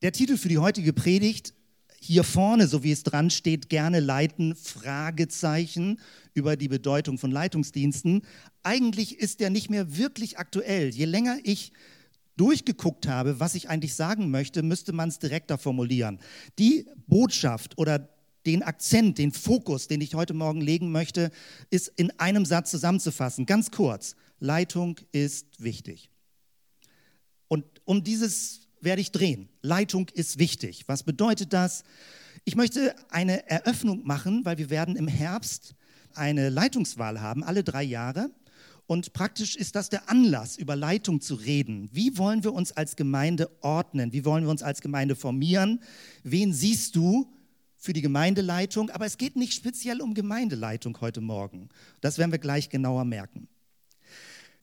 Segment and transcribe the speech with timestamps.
[0.00, 1.54] Der Titel für die heutige Predigt,
[2.00, 5.98] hier vorne, so wie es dran steht, gerne leiten, Fragezeichen
[6.34, 8.22] über die Bedeutung von Leitungsdiensten.
[8.62, 10.90] Eigentlich ist der nicht mehr wirklich aktuell.
[10.90, 11.72] Je länger ich
[12.36, 16.20] durchgeguckt habe, was ich eigentlich sagen möchte, müsste man es direkter formulieren.
[16.60, 18.08] Die Botschaft oder
[18.46, 21.32] den Akzent, den Fokus, den ich heute Morgen legen möchte,
[21.70, 23.46] ist in einem Satz zusammenzufassen.
[23.46, 24.14] Ganz kurz.
[24.38, 26.08] Leitung ist wichtig.
[27.48, 29.48] Und um dieses werde ich drehen.
[29.62, 30.84] Leitung ist wichtig.
[30.86, 31.84] Was bedeutet das?
[32.44, 35.74] Ich möchte eine Eröffnung machen, weil wir werden im Herbst
[36.14, 38.30] eine Leitungswahl haben, alle drei Jahre.
[38.86, 41.90] Und praktisch ist das der Anlass, über Leitung zu reden.
[41.92, 44.12] Wie wollen wir uns als Gemeinde ordnen?
[44.12, 45.82] Wie wollen wir uns als Gemeinde formieren?
[46.22, 47.30] Wen siehst du
[47.76, 48.88] für die Gemeindeleitung?
[48.90, 51.68] Aber es geht nicht speziell um Gemeindeleitung heute Morgen.
[52.00, 53.48] Das werden wir gleich genauer merken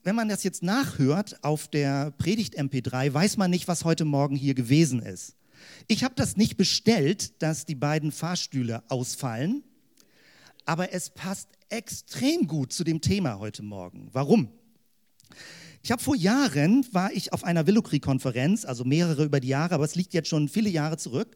[0.05, 4.35] wenn man das jetzt nachhört auf der Predigt MP3, weiß man nicht, was heute Morgen
[4.35, 5.35] hier gewesen ist.
[5.87, 9.63] Ich habe das nicht bestellt, dass die beiden Fahrstühle ausfallen,
[10.63, 14.09] aber es passt extrem gut zu dem Thema heute Morgen.
[14.11, 14.49] Warum?
[15.81, 19.85] Ich habe vor Jahren, war ich auf einer Willokri-Konferenz, also mehrere über die Jahre, aber
[19.85, 21.35] es liegt jetzt schon viele Jahre zurück.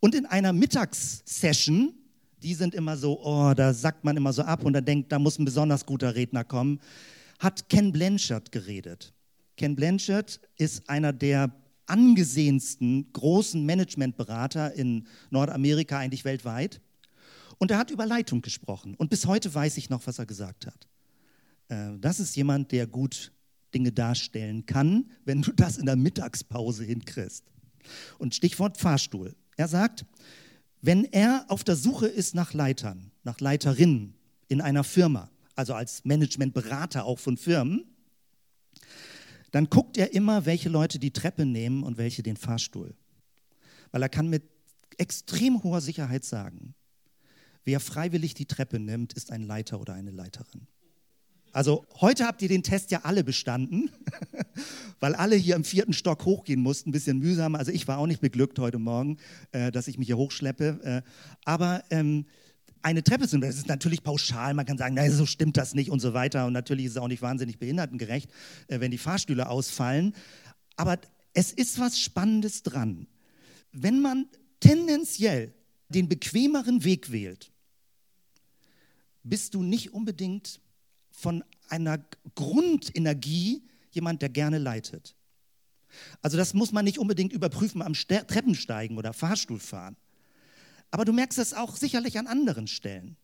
[0.00, 1.94] Und in einer Mittagssession,
[2.42, 5.18] die sind immer so, oh, da sackt man immer so ab und da denkt, da
[5.18, 6.78] muss ein besonders guter Redner kommen
[7.38, 9.12] hat Ken Blanchard geredet.
[9.56, 11.52] Ken Blanchard ist einer der
[11.86, 16.80] angesehensten großen Managementberater in Nordamerika, eigentlich weltweit.
[17.58, 18.94] Und er hat über Leitung gesprochen.
[18.94, 20.88] Und bis heute weiß ich noch, was er gesagt hat.
[21.68, 23.32] Äh, das ist jemand, der gut
[23.72, 27.44] Dinge darstellen kann, wenn du das in der Mittagspause hinkriegst.
[28.18, 29.34] Und Stichwort Fahrstuhl.
[29.56, 30.04] Er sagt,
[30.82, 34.14] wenn er auf der Suche ist nach Leitern, nach Leiterinnen
[34.48, 37.84] in einer Firma, also als Managementberater auch von Firmen,
[39.50, 42.94] dann guckt er immer, welche Leute die Treppe nehmen und welche den Fahrstuhl.
[43.90, 44.44] Weil er kann mit
[44.98, 46.74] extrem hoher Sicherheit sagen,
[47.64, 50.66] wer freiwillig die Treppe nimmt, ist ein Leiter oder eine Leiterin.
[51.52, 53.90] Also heute habt ihr den Test ja alle bestanden,
[55.00, 57.54] weil alle hier im vierten Stock hochgehen mussten, ein bisschen mühsam.
[57.54, 59.16] Also ich war auch nicht beglückt heute Morgen,
[59.52, 60.80] äh, dass ich mich hier hochschleppe.
[60.82, 61.02] Äh,
[61.46, 62.26] aber ähm,
[62.86, 63.40] eine Treppe nehmen.
[63.40, 66.46] Das ist natürlich pauschal, man kann sagen, nein, so stimmt das nicht und so weiter.
[66.46, 68.30] Und natürlich ist es auch nicht wahnsinnig behindertengerecht,
[68.68, 70.14] äh, wenn die Fahrstühle ausfallen.
[70.76, 70.98] Aber
[71.34, 73.08] es ist was Spannendes dran.
[73.72, 74.26] Wenn man
[74.60, 75.52] tendenziell
[75.88, 77.50] den bequemeren Weg wählt,
[79.24, 80.60] bist du nicht unbedingt
[81.10, 81.98] von einer
[82.36, 85.16] Grundenergie jemand, der gerne leitet.
[86.22, 89.96] Also das muss man nicht unbedingt überprüfen am Treppensteigen oder Fahrstuhlfahren.
[90.90, 93.16] Aber du merkst es auch sicherlich an anderen Stellen.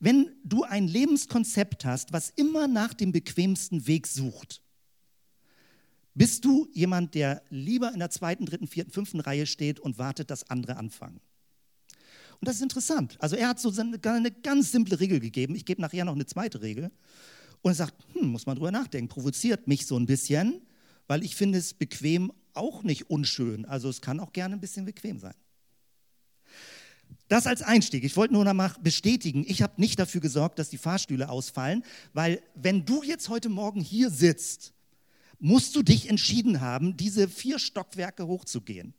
[0.00, 4.62] Wenn du ein Lebenskonzept hast, was immer nach dem bequemsten Weg sucht,
[6.14, 10.30] bist du jemand, der lieber in der zweiten, dritten, vierten, fünften Reihe steht und wartet,
[10.30, 11.20] dass andere anfangen.
[12.40, 13.16] Und das ist interessant.
[13.20, 15.54] Also er hat so eine, ganz simple Regel gegeben.
[15.54, 16.90] Ich gebe nachher noch eine zweite Regel.
[17.62, 20.60] Und er sagt, hm, muss man drüber nachdenken, provoziert mich so ein bisschen,
[21.06, 23.64] weil ich finde es bequem auch nicht unschön.
[23.64, 25.34] Also es kann auch gerne ein bisschen bequem sein.
[27.28, 28.04] Das als Einstieg.
[28.04, 31.84] Ich wollte nur noch mal bestätigen, ich habe nicht dafür gesorgt, dass die Fahrstühle ausfallen,
[32.12, 34.72] weil wenn du jetzt heute Morgen hier sitzt,
[35.38, 38.94] musst du dich entschieden haben, diese vier Stockwerke hochzugehen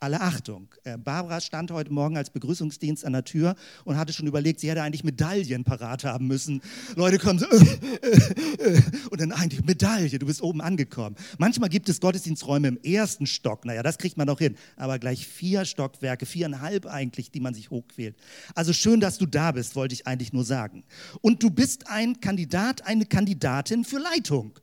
[0.00, 0.68] alle Achtung.
[0.84, 4.70] Äh, Barbara stand heute Morgen als Begrüßungsdienst an der Tür und hatte schon überlegt, sie
[4.70, 6.62] hätte eigentlich Medaillen parat haben müssen.
[6.96, 11.16] Leute kommen so, äh, äh, äh, und dann eigentlich Medaille, du bist oben angekommen.
[11.38, 15.26] Manchmal gibt es Gottesdiensträume im ersten Stock, naja, das kriegt man noch hin, aber gleich
[15.26, 18.16] vier Stockwerke, viereinhalb eigentlich, die man sich hochquält.
[18.54, 20.84] Also schön, dass du da bist, wollte ich eigentlich nur sagen.
[21.20, 24.58] Und du bist ein Kandidat, eine Kandidatin für Leitung.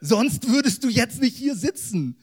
[0.00, 2.16] Sonst würdest du jetzt nicht hier sitzen.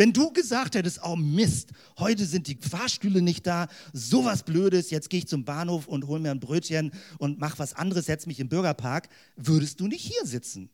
[0.00, 5.10] Wenn du gesagt hättest, oh Mist, heute sind die Fahrstühle nicht da, sowas Blödes, jetzt
[5.10, 8.40] gehe ich zum Bahnhof und hole mir ein Brötchen und mach was anderes, setz mich
[8.40, 10.70] im Bürgerpark, würdest du nicht hier sitzen.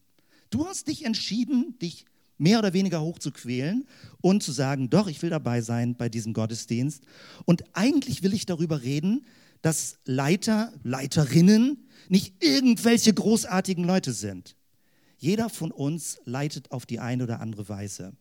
[0.51, 2.05] Du hast dich entschieden, dich
[2.39, 3.89] mehr oder weniger hochzuquälen
[4.21, 7.03] und zu sagen, doch, ich will dabei sein bei diesem Gottesdienst.
[7.47, 9.27] Und eigentlich will ich darüber reden,
[9.61, 14.55] dass Leiter, Leiterinnen nicht irgendwelche großartigen Leute sind.
[15.19, 18.13] Jeder von uns leitet auf die eine oder andere Weise.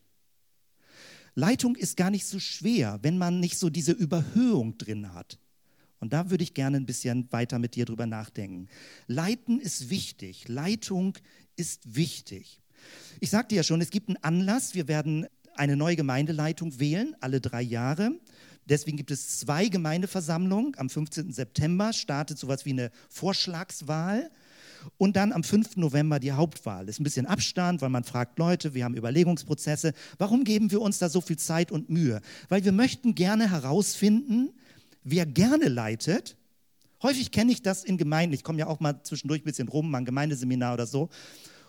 [1.36, 5.38] Leitung ist gar nicht so schwer, wenn man nicht so diese Überhöhung drin hat.
[6.00, 8.68] Und da würde ich gerne ein bisschen weiter mit dir drüber nachdenken.
[9.08, 10.48] Leiten ist wichtig.
[10.48, 11.18] Leitung
[11.56, 12.62] ist wichtig.
[13.20, 14.76] Ich sagte ja schon, es gibt einen Anlass.
[14.76, 18.12] Wir werden eine neue Gemeindeleitung wählen, alle drei Jahre.
[18.66, 20.74] Deswegen gibt es zwei Gemeindeversammlungen.
[20.78, 21.32] Am 15.
[21.32, 24.32] September startet sowas wie eine Vorschlagswahl.
[24.98, 25.78] Und dann am 5.
[25.78, 26.88] November die Hauptwahl.
[26.90, 29.94] Ist ein bisschen Abstand, weil man fragt Leute, wir haben Überlegungsprozesse.
[30.18, 32.22] Warum geben wir uns da so viel Zeit und Mühe?
[32.50, 34.52] Weil wir möchten gerne herausfinden,
[35.04, 36.38] wer gerne leitet.
[37.04, 38.34] Häufig kenne ich das in Gemeinden.
[38.34, 41.10] Ich komme ja auch mal zwischendurch ein bisschen rum, mal ein Gemeindeseminar oder so.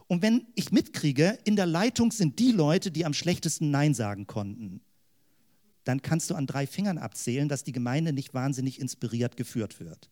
[0.07, 4.27] Und wenn ich mitkriege, in der Leitung sind die Leute, die am schlechtesten Nein sagen
[4.27, 4.81] konnten,
[5.85, 10.11] dann kannst du an drei Fingern abzählen, dass die Gemeinde nicht wahnsinnig inspiriert geführt wird.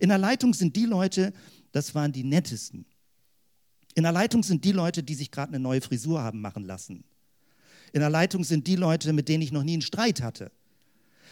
[0.00, 1.32] In der Leitung sind die Leute,
[1.72, 2.86] das waren die nettesten.
[3.94, 7.04] In der Leitung sind die Leute, die sich gerade eine neue Frisur haben machen lassen.
[7.92, 10.52] In der Leitung sind die Leute, mit denen ich noch nie einen Streit hatte.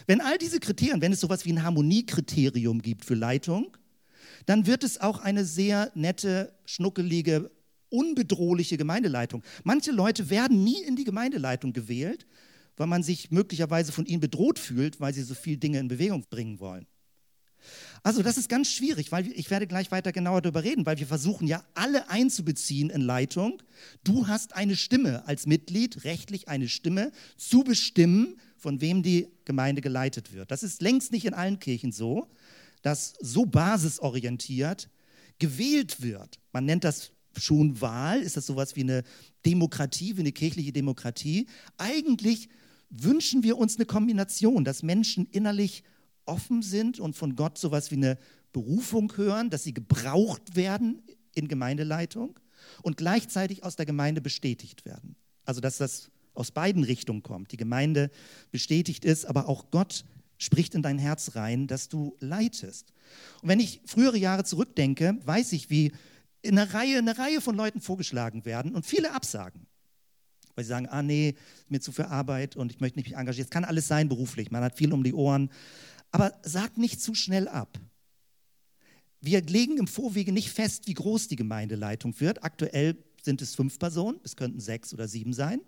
[0.06, 3.76] Wenn all diese Kriterien, wenn es sowas wie ein Harmoniekriterium gibt für Leitung,
[4.46, 7.50] dann wird es auch eine sehr nette, schnuckelige,
[7.88, 9.42] unbedrohliche Gemeindeleitung.
[9.64, 12.26] Manche Leute werden nie in die Gemeindeleitung gewählt,
[12.76, 16.25] weil man sich möglicherweise von ihnen bedroht fühlt, weil sie so viele Dinge in Bewegung
[16.28, 16.87] bringen wollen.
[18.02, 21.06] Also das ist ganz schwierig, weil ich werde gleich weiter genauer darüber reden, weil wir
[21.06, 23.62] versuchen ja alle einzubeziehen in Leitung.
[24.04, 29.81] Du hast eine Stimme als Mitglied, rechtlich eine Stimme, zu bestimmen, von wem die Gemeinde
[29.81, 30.50] geleitet wird.
[30.50, 32.28] Das ist längst nicht in allen Kirchen so,
[32.82, 34.88] dass so basisorientiert
[35.38, 36.38] gewählt wird.
[36.52, 39.02] Man nennt das schon Wahl, ist das sowas wie eine
[39.44, 41.46] Demokratie, wie eine kirchliche Demokratie.
[41.76, 42.49] Eigentlich
[42.90, 45.82] wünschen wir uns eine Kombination, dass Menschen innerlich
[46.26, 48.19] offen sind und von Gott sowas wie eine
[48.52, 51.02] Berufung hören, dass sie gebraucht werden
[51.34, 52.38] in Gemeindeleitung
[52.82, 55.17] und gleichzeitig aus der Gemeinde bestätigt werden.
[55.44, 57.52] Also dass das aus beiden Richtungen kommt.
[57.52, 58.11] Die Gemeinde
[58.50, 60.05] bestätigt ist, aber auch Gott
[60.38, 62.93] spricht in dein Herz rein, dass du leitest.
[63.43, 65.93] Und wenn ich frühere Jahre zurückdenke, weiß ich, wie
[66.43, 69.67] in einer Reihe, eine Reihe von Leuten vorgeschlagen werden und viele absagen.
[70.55, 71.34] Weil sie sagen, ah nee,
[71.69, 73.44] mir zu viel Arbeit und ich möchte nicht mich engagieren.
[73.46, 75.50] Es kann alles sein beruflich, man hat viel um die Ohren.
[76.10, 77.78] Aber sag nicht zu schnell ab.
[79.20, 82.44] Wir legen im Vorwege nicht fest, wie groß die Gemeindeleitung wird.
[82.44, 85.60] Aktuell sind es fünf Personen, es könnten sechs oder sieben sein.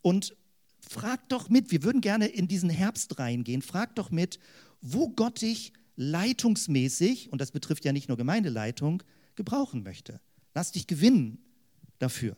[0.00, 0.36] Und
[0.80, 4.38] frag doch mit, wir würden gerne in diesen Herbst reingehen, frag doch mit,
[4.80, 9.02] wo Gott dich leitungsmäßig, und das betrifft ja nicht nur Gemeindeleitung,
[9.34, 10.20] gebrauchen möchte.
[10.54, 11.38] Lass dich gewinnen
[11.98, 12.36] dafür.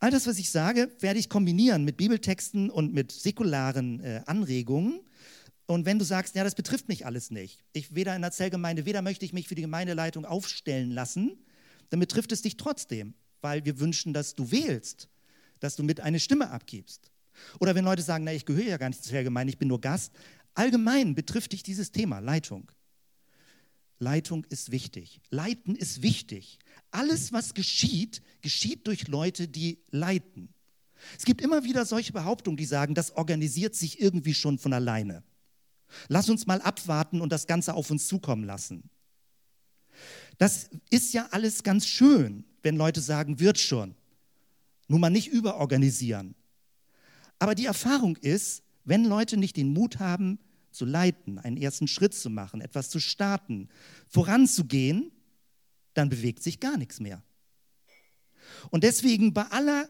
[0.00, 5.00] All das, was ich sage, werde ich kombinieren mit Bibeltexten und mit säkularen äh, Anregungen.
[5.68, 8.86] Und wenn du sagst, ja, das betrifft mich alles nicht, ich weder in der Zellgemeinde,
[8.86, 11.44] weder möchte ich mich für die Gemeindeleitung aufstellen lassen,
[11.90, 13.12] dann betrifft es dich trotzdem,
[13.42, 15.10] weil wir wünschen, dass du wählst,
[15.60, 17.10] dass du mit eine Stimme abgibst.
[17.60, 19.78] Oder wenn Leute sagen, na, ich gehöre ja gar nicht zur Zellgemeinde, ich bin nur
[19.82, 20.10] Gast.
[20.54, 22.72] Allgemein betrifft dich dieses Thema Leitung.
[23.98, 25.20] Leitung ist wichtig.
[25.28, 26.58] Leiten ist wichtig.
[26.90, 30.48] Alles, was geschieht, geschieht durch Leute, die leiten.
[31.18, 35.22] Es gibt immer wieder solche Behauptungen, die sagen, das organisiert sich irgendwie schon von alleine.
[36.08, 38.90] Lass uns mal abwarten und das Ganze auf uns zukommen lassen.
[40.38, 43.94] Das ist ja alles ganz schön, wenn Leute sagen, wird schon.
[44.86, 46.34] Nur mal nicht überorganisieren.
[47.38, 50.38] Aber die Erfahrung ist, wenn Leute nicht den Mut haben,
[50.70, 53.68] zu leiten, einen ersten Schritt zu machen, etwas zu starten,
[54.08, 55.10] voranzugehen,
[55.94, 57.22] dann bewegt sich gar nichts mehr.
[58.70, 59.88] Und deswegen bei aller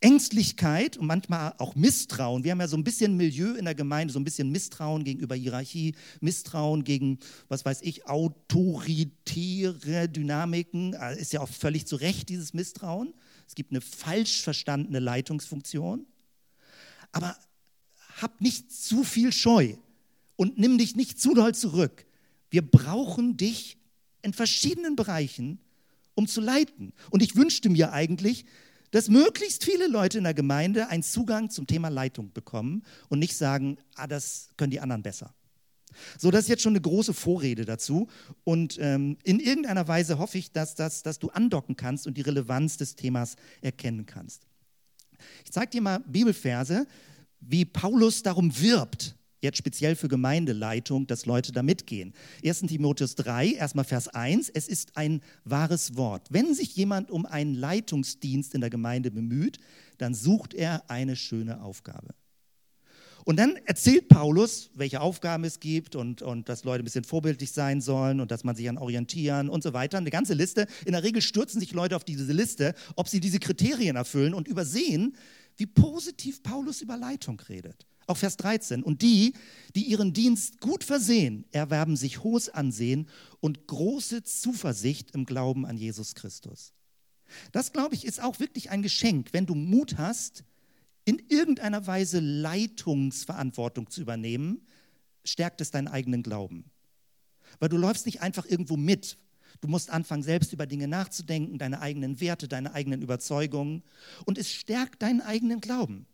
[0.00, 2.44] Ängstlichkeit und manchmal auch Misstrauen.
[2.44, 5.34] Wir haben ja so ein bisschen Milieu in der Gemeinde, so ein bisschen Misstrauen gegenüber
[5.34, 7.18] Hierarchie, Misstrauen gegen,
[7.48, 10.94] was weiß ich, autoritäre Dynamiken.
[10.94, 13.12] Also ist ja auch völlig zu Recht dieses Misstrauen.
[13.46, 16.06] Es gibt eine falsch verstandene Leitungsfunktion.
[17.10, 17.36] Aber
[18.20, 19.74] hab nicht zu viel Scheu
[20.36, 22.06] und nimm dich nicht zu doll zurück.
[22.50, 23.78] Wir brauchen dich
[24.22, 25.60] in verschiedenen Bereichen,
[26.14, 26.92] um zu leiten.
[27.10, 28.44] Und ich wünschte mir eigentlich,
[28.90, 33.36] dass möglichst viele Leute in der Gemeinde einen Zugang zum Thema Leitung bekommen und nicht
[33.36, 35.34] sagen, ah, das können die anderen besser.
[36.18, 38.08] So, das ist jetzt schon eine große Vorrede dazu.
[38.44, 42.22] Und ähm, in irgendeiner Weise hoffe ich, dass, dass, dass du andocken kannst und die
[42.22, 44.46] Relevanz des Themas erkennen kannst.
[45.44, 46.86] Ich zeige dir mal Bibelverse,
[47.40, 52.12] wie Paulus darum wirbt, jetzt speziell für Gemeindeleitung, dass Leute da mitgehen.
[52.44, 52.60] 1.
[52.62, 56.28] Timotheus 3, erstmal Vers 1, es ist ein wahres Wort.
[56.30, 59.58] Wenn sich jemand um einen Leitungsdienst in der Gemeinde bemüht,
[59.98, 62.14] dann sucht er eine schöne Aufgabe.
[63.28, 67.52] Und dann erzählt Paulus, welche Aufgaben es gibt und, und dass Leute ein bisschen vorbildlich
[67.52, 69.98] sein sollen und dass man sich an orientieren und so weiter.
[69.98, 70.66] Eine ganze Liste.
[70.86, 74.48] In der Regel stürzen sich Leute auf diese Liste, ob sie diese Kriterien erfüllen und
[74.48, 75.14] übersehen,
[75.58, 77.86] wie positiv Paulus über Leitung redet.
[78.08, 78.82] Auch Vers 13.
[78.82, 79.34] Und die,
[79.76, 83.08] die ihren Dienst gut versehen, erwerben sich hohes Ansehen
[83.40, 86.72] und große Zuversicht im Glauben an Jesus Christus.
[87.52, 90.44] Das, glaube ich, ist auch wirklich ein Geschenk, wenn du Mut hast,
[91.04, 94.66] in irgendeiner Weise Leitungsverantwortung zu übernehmen,
[95.24, 96.70] stärkt es deinen eigenen Glauben.
[97.60, 99.18] Weil du läufst nicht einfach irgendwo mit,
[99.60, 103.82] Du musst anfangen, selbst über Dinge nachzudenken, deine eigenen Werte, deine eigenen Überzeugungen.
[104.24, 106.06] Und es stärkt deinen eigenen Glauben.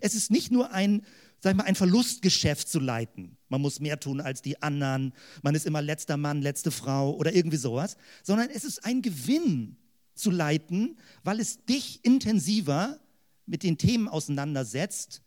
[0.00, 1.02] Es ist nicht nur ein,
[1.40, 3.36] sag mal, ein Verlustgeschäft zu leiten.
[3.48, 5.12] Man muss mehr tun als die anderen.
[5.42, 7.96] Man ist immer letzter Mann, letzte Frau oder irgendwie sowas.
[8.22, 9.76] Sondern es ist ein Gewinn
[10.14, 13.00] zu leiten, weil es dich intensiver
[13.46, 15.22] mit den Themen auseinandersetzt,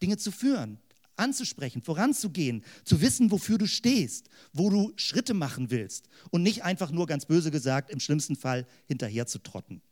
[0.00, 0.78] Dinge zu führen,
[1.16, 6.90] anzusprechen, voranzugehen, zu wissen, wofür du stehst, wo du Schritte machen willst und nicht einfach
[6.90, 9.82] nur ganz böse gesagt, im schlimmsten Fall hinterher zu trotten.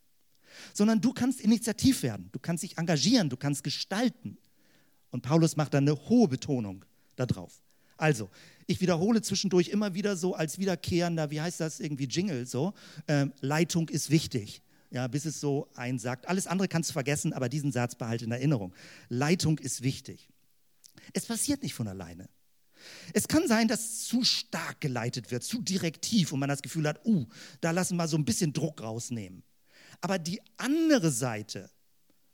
[0.74, 4.38] Sondern du kannst initiativ werden, du kannst dich engagieren, du kannst gestalten.
[5.10, 6.84] Und Paulus macht da eine hohe Betonung
[7.16, 7.62] darauf.
[7.96, 8.28] Also,
[8.66, 12.74] ich wiederhole zwischendurch immer wieder so als wiederkehrender, wie heißt das irgendwie, Jingle so,
[13.08, 14.62] ähm, Leitung ist wichtig.
[14.90, 16.28] Ja, bis es so einsagt.
[16.28, 18.72] Alles andere kannst du vergessen, aber diesen Satz behalte in Erinnerung.
[19.08, 20.28] Leitung ist wichtig.
[21.12, 22.28] Es passiert nicht von alleine.
[23.12, 27.04] Es kann sein, dass zu stark geleitet wird, zu direktiv und man das Gefühl hat,
[27.04, 27.26] uh,
[27.60, 29.42] da lassen wir so ein bisschen Druck rausnehmen.
[30.00, 31.70] Aber die andere Seite,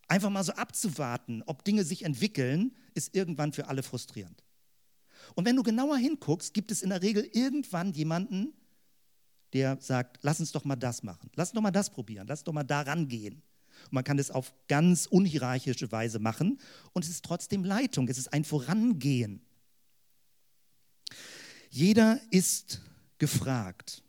[0.09, 4.42] einfach mal so abzuwarten, ob Dinge sich entwickeln, ist irgendwann für alle frustrierend.
[5.35, 8.52] Und wenn du genauer hinguckst, gibt es in der Regel irgendwann jemanden,
[9.52, 12.40] der sagt, lass uns doch mal das machen, lass uns doch mal das probieren, lass
[12.40, 13.42] uns doch mal daran gehen.
[13.85, 16.61] Und man kann das auf ganz unhierarchische Weise machen
[16.92, 19.42] und es ist trotzdem Leitung, es ist ein Vorangehen.
[21.71, 22.83] Jeder ist
[23.19, 24.02] gefragt.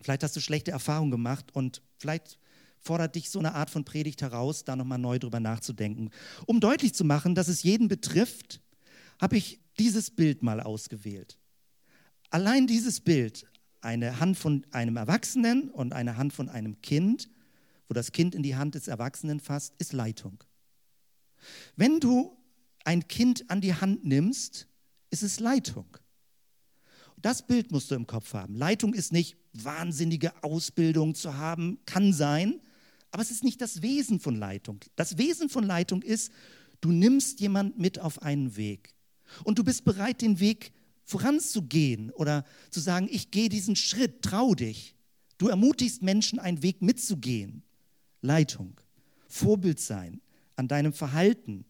[0.00, 2.38] Vielleicht hast du schlechte Erfahrungen gemacht und vielleicht
[2.84, 6.10] fordert dich so eine Art von Predigt heraus, da nochmal neu drüber nachzudenken.
[6.46, 8.60] Um deutlich zu machen, dass es jeden betrifft,
[9.20, 11.38] habe ich dieses Bild mal ausgewählt.
[12.30, 13.46] Allein dieses Bild,
[13.80, 17.28] eine Hand von einem Erwachsenen und eine Hand von einem Kind,
[17.88, 20.42] wo das Kind in die Hand des Erwachsenen fasst, ist Leitung.
[21.76, 22.36] Wenn du
[22.84, 24.68] ein Kind an die Hand nimmst,
[25.10, 25.96] ist es Leitung.
[27.16, 28.54] Das Bild musst du im Kopf haben.
[28.54, 32.60] Leitung ist nicht wahnsinnige Ausbildung zu haben, kann sein,
[33.14, 34.80] aber es ist nicht das Wesen von Leitung.
[34.96, 36.32] Das Wesen von Leitung ist,
[36.80, 38.92] du nimmst jemand mit auf einen Weg
[39.44, 40.72] und du bist bereit, den Weg
[41.04, 44.96] voranzugehen oder zu sagen, ich gehe diesen Schritt, trau dich.
[45.38, 47.62] Du ermutigst Menschen, einen Weg mitzugehen.
[48.20, 48.80] Leitung,
[49.28, 50.20] Vorbild sein
[50.56, 51.66] an deinem Verhalten,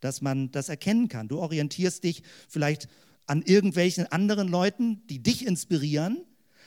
[0.00, 1.26] dass man das erkennen kann.
[1.26, 2.86] Du orientierst dich vielleicht
[3.24, 6.18] an irgendwelchen anderen Leuten, die dich inspirieren,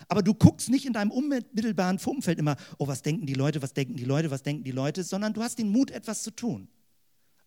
[0.08, 3.74] aber du guckst nicht in deinem unmittelbaren Umfeld immer, oh, was denken die Leute, was
[3.74, 6.68] denken die Leute, was denken die Leute, sondern du hast den Mut, etwas zu tun.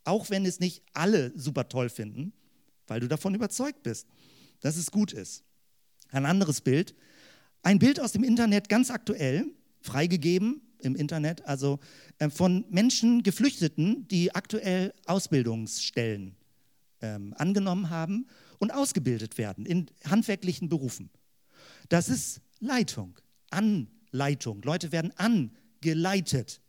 [0.04, 2.32] Auch wenn es nicht alle super toll finden,
[2.86, 4.06] weil du davon überzeugt bist,
[4.60, 5.44] dass es gut ist.
[6.10, 6.94] Ein anderes Bild,
[7.62, 9.46] ein Bild aus dem Internet, ganz aktuell,
[9.80, 11.78] freigegeben im Internet, also
[12.18, 16.36] äh, von Menschen, Geflüchteten, die aktuell Ausbildungsstellen
[17.00, 18.26] ähm, angenommen haben
[18.58, 21.10] und ausgebildet werden in handwerklichen Berufen.
[21.88, 23.18] Das ist Leitung,
[23.50, 24.62] Anleitung.
[24.62, 26.60] Leute werden angeleitet.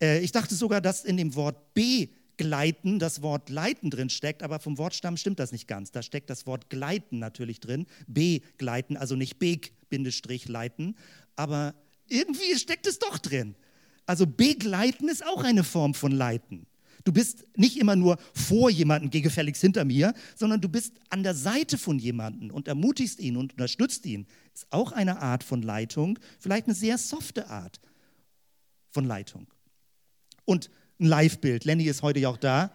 [0.00, 4.58] Äh, ich dachte sogar, dass in dem Wort begleiten das Wort leiten drin steckt, aber
[4.58, 5.90] vom Wortstamm stimmt das nicht ganz.
[5.90, 7.86] Da steckt das Wort gleiten natürlich drin.
[8.06, 10.96] Begleiten, also nicht beg-leiten,
[11.36, 11.74] aber
[12.08, 13.54] irgendwie steckt es doch drin.
[14.06, 16.66] Also begleiten ist auch eine Form von Leiten.
[17.04, 21.22] Du bist nicht immer nur vor jemandem, geh gefälligst hinter mir, sondern du bist an
[21.22, 24.26] der Seite von jemandem und ermutigst ihn und unterstützt ihn.
[24.54, 27.80] Ist auch eine Art von Leitung, vielleicht eine sehr softe Art
[28.90, 29.46] von Leitung.
[30.44, 31.64] Und ein Live-Bild.
[31.64, 32.72] Lenny ist heute ja auch da.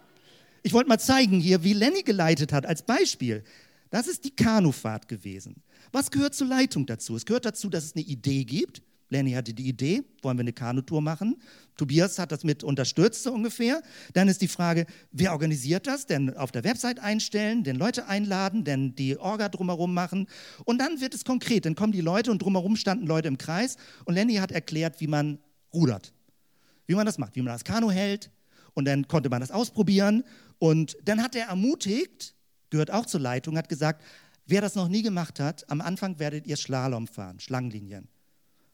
[0.63, 3.44] Ich wollte mal zeigen hier, wie Lenny geleitet hat als Beispiel.
[3.91, 5.62] Das ist die Kanufahrt gewesen.
[5.91, 7.15] Was gehört zur Leitung dazu?
[7.15, 8.82] Es gehört dazu, dass es eine Idee gibt.
[9.09, 11.38] Lenny hatte die Idee, wollen wir eine Kanutour machen?
[11.77, 13.81] Tobias hat das mit unterstützt so ungefähr.
[14.13, 16.05] Dann ist die Frage, wer organisiert das?
[16.07, 20.27] Denn auf der Website einstellen, den Leute einladen, denn die Orga drumherum machen.
[20.63, 21.65] Und dann wird es konkret.
[21.65, 23.77] Dann kommen die Leute und drumherum standen Leute im Kreis.
[24.05, 25.39] Und Lenny hat erklärt, wie man
[25.74, 26.13] rudert,
[26.88, 28.31] wie man das macht, wie man das Kanu hält.
[28.74, 30.24] Und dann konnte man das ausprobieren.
[30.57, 32.33] Und dann hat er ermutigt,
[32.69, 34.03] gehört auch zur Leitung, hat gesagt,
[34.47, 38.07] wer das noch nie gemacht hat, am Anfang werdet ihr Slalom fahren, Schlangenlinien.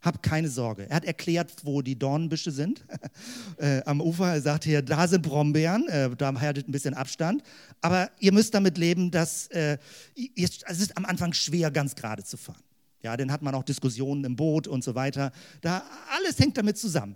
[0.02, 0.90] Hab keine Sorge.
[0.90, 2.84] Er hat erklärt, wo die Dornenbüsche sind.
[3.58, 7.44] äh, am Ufer er sagt hier, da sind Brombeeren, äh, da haltet ein bisschen Abstand.
[7.82, 9.78] Aber ihr müsst damit leben, dass äh,
[10.16, 12.64] ihr, es ist am Anfang schwer, ganz gerade zu fahren.
[13.04, 15.32] Ja, dann hat man auch Diskussionen im Boot und so weiter.
[15.62, 15.84] Da
[16.18, 17.16] alles hängt damit zusammen.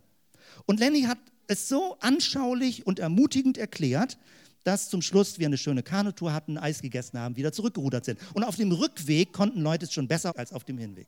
[0.65, 4.17] Und Lenny hat es so anschaulich und ermutigend erklärt,
[4.63, 8.19] dass zum Schluss wir eine schöne Kanutour hatten, Eis gegessen haben, wieder zurückgerudert sind.
[8.33, 11.07] Und auf dem Rückweg konnten Leute es schon besser als auf dem Hinweg.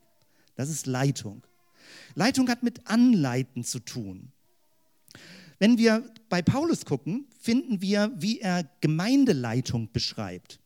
[0.56, 1.44] Das ist Leitung.
[2.16, 4.32] Leitung hat mit Anleiten zu tun.
[5.60, 10.60] Wenn wir bei Paulus gucken, finden wir, wie er Gemeindeleitung beschreibt.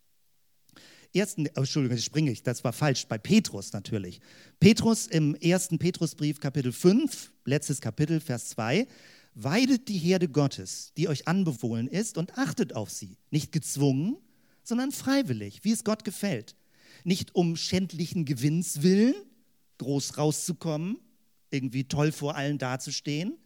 [1.14, 4.20] ersten, oh, Entschuldigung, jetzt springe ich, das war falsch, bei Petrus natürlich.
[4.60, 8.88] Petrus im ersten Petrusbrief, Kapitel 5, letztes Kapitel, Vers 2.
[9.34, 13.18] Weidet die Herde Gottes, die euch anbefohlen ist, und achtet auf sie.
[13.30, 14.18] Nicht gezwungen,
[14.64, 16.56] sondern freiwillig, wie es Gott gefällt.
[17.06, 19.16] Nicht um schändlichen Gewinns willen,
[19.78, 20.98] groß rauszukommen,
[21.52, 23.38] irgendwie toll vor allen dazustehen.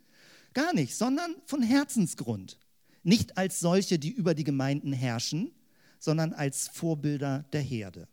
[0.53, 2.59] Gar nicht, sondern von Herzensgrund.
[3.03, 5.51] Nicht als solche, die über die Gemeinden herrschen,
[5.99, 8.07] sondern als Vorbilder der Herde.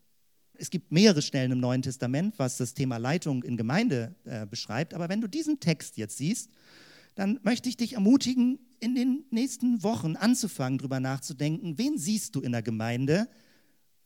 [0.54, 4.94] Es gibt mehrere Stellen im Neuen Testament, was das Thema Leitung in Gemeinde äh, beschreibt.
[4.94, 6.50] Aber wenn du diesen Text jetzt siehst,
[7.14, 12.40] dann möchte ich dich ermutigen, in den nächsten Wochen anzufangen, darüber nachzudenken, wen siehst du
[12.40, 13.28] in der Gemeinde,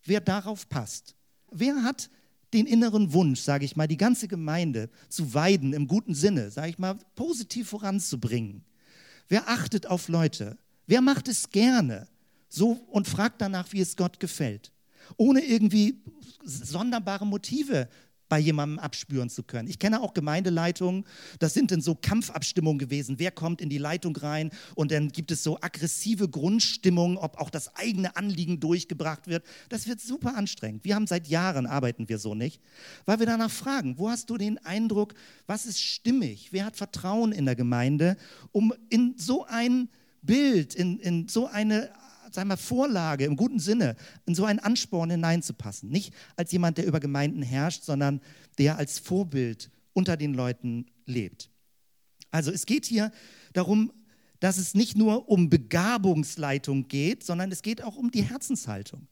[0.04, 1.16] wer darauf passt.
[1.50, 2.10] Wer hat
[2.52, 6.70] den inneren Wunsch, sage ich mal, die ganze Gemeinde zu weiden im guten Sinne, sage
[6.70, 8.64] ich mal, positiv voranzubringen?
[9.28, 10.56] Wer achtet auf Leute?
[10.86, 12.06] Wer macht es gerne?
[12.48, 14.72] So und fragt danach, wie es Gott gefällt.
[15.16, 16.00] Ohne irgendwie
[16.44, 17.88] sonderbare Motive
[18.28, 19.68] bei jemandem abspüren zu können.
[19.68, 21.04] Ich kenne auch Gemeindeleitungen,
[21.38, 23.18] das sind dann so Kampfabstimmungen gewesen.
[23.18, 24.50] Wer kommt in die Leitung rein?
[24.74, 29.44] Und dann gibt es so aggressive Grundstimmungen, ob auch das eigene Anliegen durchgebracht wird.
[29.68, 30.84] Das wird super anstrengend.
[30.84, 32.60] Wir haben seit Jahren arbeiten wir so nicht,
[33.04, 35.14] weil wir danach fragen, wo hast du den Eindruck,
[35.46, 36.48] was ist stimmig?
[36.52, 38.16] Wer hat Vertrauen in der Gemeinde,
[38.52, 39.88] um in so ein
[40.22, 41.90] Bild, in, in so eine
[42.36, 45.90] sagen wir, Vorlage im guten Sinne, in so einen Ansporn hineinzupassen.
[45.90, 48.20] Nicht als jemand, der über Gemeinden herrscht, sondern
[48.58, 51.50] der als Vorbild unter den Leuten lebt.
[52.30, 53.10] Also es geht hier
[53.52, 53.92] darum,
[54.40, 59.08] dass es nicht nur um Begabungsleitung geht, sondern es geht auch um die Herzenshaltung,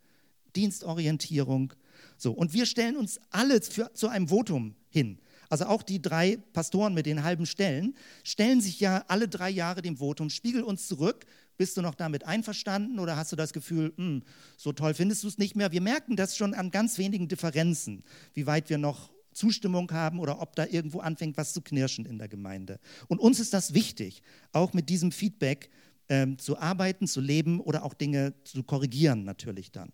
[0.55, 1.73] Dienstorientierung.
[2.17, 5.19] So, und wir stellen uns alle für, zu einem Votum hin.
[5.49, 9.83] Also auch die drei Pastoren mit den halben Stellen stellen sich ja alle drei Jahre
[9.83, 13.93] dem Votum, spiegel uns zurück, bist du noch damit einverstanden oder hast du das Gefühl,
[13.97, 14.23] hm,
[14.57, 15.73] so toll findest du es nicht mehr?
[15.73, 20.41] Wir merken das schon an ganz wenigen Differenzen, wie weit wir noch Zustimmung haben oder
[20.41, 22.79] ob da irgendwo anfängt, was zu knirschen in der Gemeinde.
[23.09, 25.71] Und uns ist das wichtig, auch mit diesem Feedback
[26.09, 29.93] ähm, zu arbeiten, zu leben oder auch Dinge zu korrigieren natürlich dann.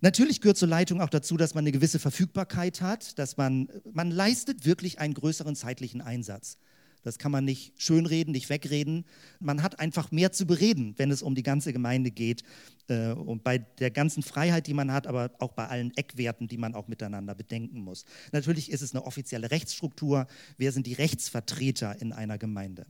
[0.00, 4.10] Natürlich gehört zur Leitung auch dazu, dass man eine gewisse Verfügbarkeit hat, dass man, man
[4.10, 6.58] leistet wirklich einen größeren zeitlichen Einsatz.
[7.04, 9.04] Das kann man nicht schönreden, nicht wegreden.
[9.38, 12.42] Man hat einfach mehr zu bereden, wenn es um die ganze Gemeinde geht
[12.88, 16.56] äh, und bei der ganzen Freiheit, die man hat, aber auch bei allen Eckwerten, die
[16.56, 18.04] man auch miteinander bedenken muss.
[18.32, 20.26] Natürlich ist es eine offizielle Rechtsstruktur.
[20.56, 22.86] Wer sind die Rechtsvertreter in einer Gemeinde?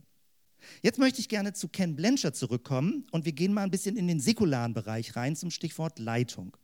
[0.81, 4.07] Jetzt möchte ich gerne zu Ken Blanchard zurückkommen und wir gehen mal ein bisschen in
[4.07, 6.57] den säkularen Bereich rein zum Stichwort Leitung.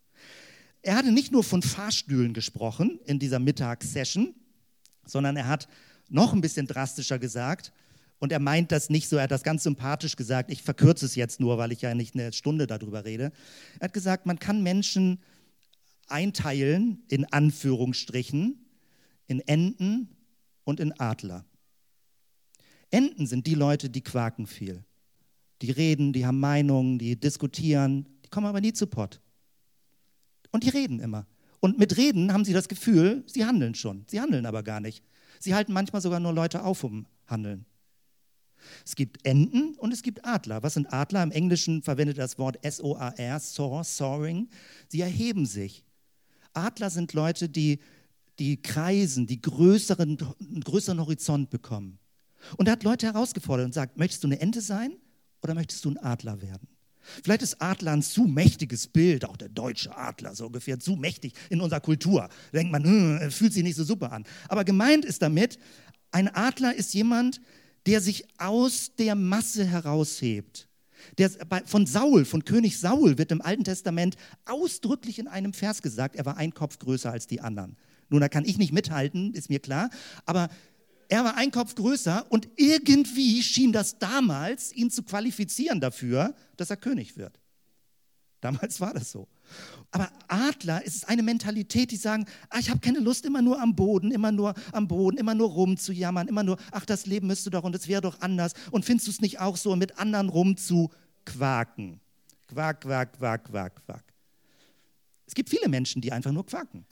[0.81, 4.33] Er hatte nicht nur von Fahrstühlen gesprochen in dieser Mittagssession,
[5.05, 5.67] sondern er hat
[6.11, 7.71] noch ein bisschen drastischer gesagt.
[8.19, 10.51] Und er meint das nicht so, er hat das ganz sympathisch gesagt.
[10.51, 13.31] Ich verkürze es jetzt nur, weil ich ja nicht eine Stunde darüber rede.
[13.79, 15.19] Er hat gesagt, man kann Menschen
[16.07, 18.63] einteilen, in Anführungsstrichen,
[19.27, 20.09] in Enten
[20.65, 21.45] und in Adler.
[22.91, 24.83] Enten sind die Leute, die quaken viel.
[25.61, 29.21] Die reden, die haben Meinungen, die diskutieren, die kommen aber nie zu Pott.
[30.51, 31.25] Und die reden immer.
[31.59, 34.03] Und mit Reden haben sie das Gefühl, sie handeln schon.
[34.07, 35.03] Sie handeln aber gar nicht.
[35.41, 37.65] Sie halten manchmal sogar nur Leute auf vom Handeln.
[38.85, 40.61] Es gibt Enten und es gibt Adler.
[40.61, 41.23] Was sind Adler?
[41.23, 44.49] Im Englischen verwendet das Wort S-O-A-R, soar, soaring.
[44.87, 45.83] Sie erheben sich.
[46.53, 47.79] Adler sind Leute, die,
[48.37, 51.97] die kreisen, die größeren, einen größeren Horizont bekommen.
[52.57, 54.93] Und er hat Leute herausgefordert und sagt, möchtest du eine Ente sein
[55.41, 56.67] oder möchtest du ein Adler werden?
[57.23, 61.33] Vielleicht ist Adler ein zu mächtiges Bild, auch der deutsche Adler so ungefähr, zu mächtig
[61.49, 62.29] in unserer Kultur.
[62.51, 64.25] Da denkt man, hm, fühlt sich nicht so super an.
[64.47, 65.57] Aber gemeint ist damit,
[66.11, 67.41] ein Adler ist jemand,
[67.85, 70.67] der sich aus der Masse heraushebt.
[71.17, 71.31] Der,
[71.65, 76.25] von Saul, von König Saul wird im Alten Testament ausdrücklich in einem Vers gesagt, er
[76.25, 77.75] war ein Kopf größer als die anderen.
[78.09, 79.89] Nun, da kann ich nicht mithalten, ist mir klar,
[80.25, 80.49] aber
[81.11, 86.69] er war ein Kopf größer und irgendwie schien das damals, ihn zu qualifizieren dafür, dass
[86.69, 87.37] er König wird.
[88.39, 89.27] Damals war das so.
[89.91, 93.75] Aber Adler ist eine Mentalität, die sagen, ah, ich habe keine Lust immer nur am
[93.75, 97.65] Boden, immer nur am Boden, immer nur rumzujammern, immer nur, ach, das Leben müsste doch
[97.65, 98.53] und es wäre doch anders.
[98.71, 101.99] Und findest du es nicht auch so, mit anderen rumzuquaken?
[102.47, 104.13] Quack, quack, quack, quack, quack.
[105.27, 106.85] Es gibt viele Menschen, die einfach nur quaken.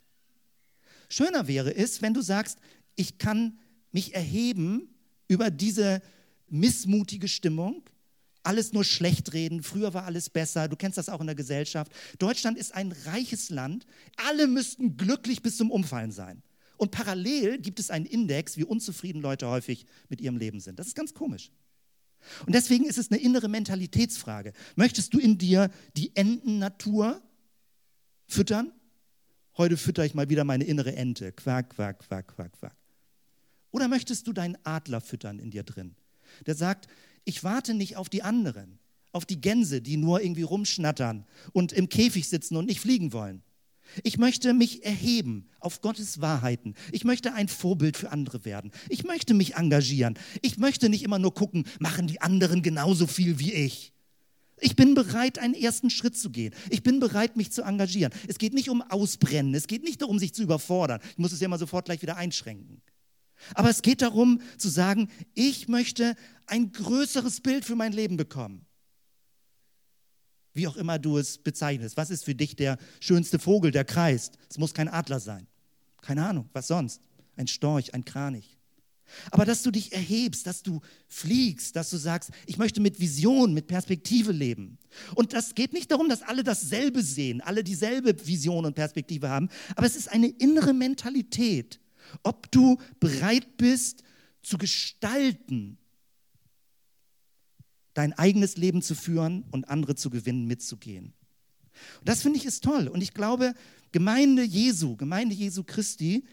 [1.08, 2.58] Schöner wäre es, wenn du sagst,
[2.96, 3.58] ich kann
[3.92, 4.94] mich erheben
[5.28, 6.02] über diese
[6.48, 7.82] missmutige Stimmung,
[8.42, 11.92] alles nur schlecht reden, früher war alles besser, du kennst das auch in der Gesellschaft.
[12.18, 16.42] Deutschland ist ein reiches Land, alle müssten glücklich bis zum Umfallen sein.
[16.76, 20.78] Und parallel gibt es einen Index, wie unzufrieden Leute häufig mit ihrem Leben sind.
[20.78, 21.50] Das ist ganz komisch.
[22.46, 24.52] Und deswegen ist es eine innere Mentalitätsfrage.
[24.76, 27.20] Möchtest du in dir die Entennatur
[28.26, 28.72] Füttern?
[29.58, 31.32] Heute fütter ich mal wieder meine innere Ente.
[31.32, 32.79] Quack, quack, quack, quack, quack.
[33.70, 35.94] Oder möchtest du deinen Adler füttern in dir drin?
[36.46, 36.88] Der sagt,
[37.24, 38.78] ich warte nicht auf die anderen,
[39.12, 43.42] auf die Gänse, die nur irgendwie rumschnattern und im Käfig sitzen und nicht fliegen wollen.
[44.04, 46.74] Ich möchte mich erheben auf Gottes Wahrheiten.
[46.92, 48.70] Ich möchte ein Vorbild für andere werden.
[48.88, 50.18] Ich möchte mich engagieren.
[50.42, 53.92] Ich möchte nicht immer nur gucken, machen die anderen genauso viel wie ich.
[54.60, 56.54] Ich bin bereit, einen ersten Schritt zu gehen.
[56.68, 58.12] Ich bin bereit, mich zu engagieren.
[58.28, 59.54] Es geht nicht um Ausbrennen.
[59.54, 61.00] Es geht nicht darum, sich zu überfordern.
[61.12, 62.82] Ich muss es ja mal sofort gleich wieder einschränken.
[63.54, 66.14] Aber es geht darum zu sagen, ich möchte
[66.46, 68.66] ein größeres Bild für mein Leben bekommen.
[70.52, 71.96] Wie auch immer du es bezeichnest.
[71.96, 74.36] Was ist für dich der schönste Vogel, der kreist?
[74.48, 75.46] Es muss kein Adler sein.
[76.02, 77.02] Keine Ahnung, was sonst?
[77.36, 78.58] Ein Storch, ein Kranich.
[79.30, 83.54] Aber dass du dich erhebst, dass du fliegst, dass du sagst, ich möchte mit Vision,
[83.54, 84.78] mit Perspektive leben.
[85.14, 89.48] Und das geht nicht darum, dass alle dasselbe sehen, alle dieselbe Vision und Perspektive haben,
[89.76, 91.80] aber es ist eine innere Mentalität,
[92.22, 94.02] ob du bereit bist
[94.42, 95.78] zu gestalten,
[97.94, 101.12] dein eigenes Leben zu führen und andere zu gewinnen, mitzugehen.
[101.98, 102.88] Und das finde ich ist toll.
[102.88, 103.54] Und ich glaube,
[103.92, 106.24] Gemeinde Jesu, Gemeinde Jesu Christi,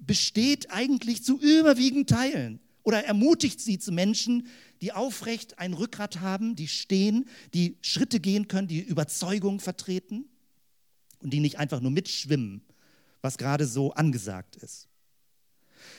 [0.00, 4.46] besteht eigentlich zu überwiegend Teilen oder ermutigt sie zu Menschen,
[4.80, 10.24] die aufrecht ein Rückgrat haben, die stehen, die Schritte gehen können, die Überzeugung vertreten
[11.20, 12.62] und die nicht einfach nur mitschwimmen,
[13.20, 14.87] was gerade so angesagt ist.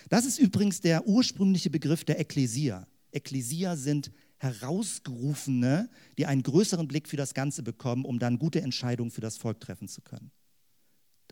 [0.10, 2.88] Das ist übrigens der ursprüngliche Begriff der Ekklesia.
[3.12, 9.12] Ekklesia sind Herausgerufene, die einen größeren Blick für das Ganze bekommen, um dann gute Entscheidungen
[9.12, 10.32] für das Volk treffen zu können.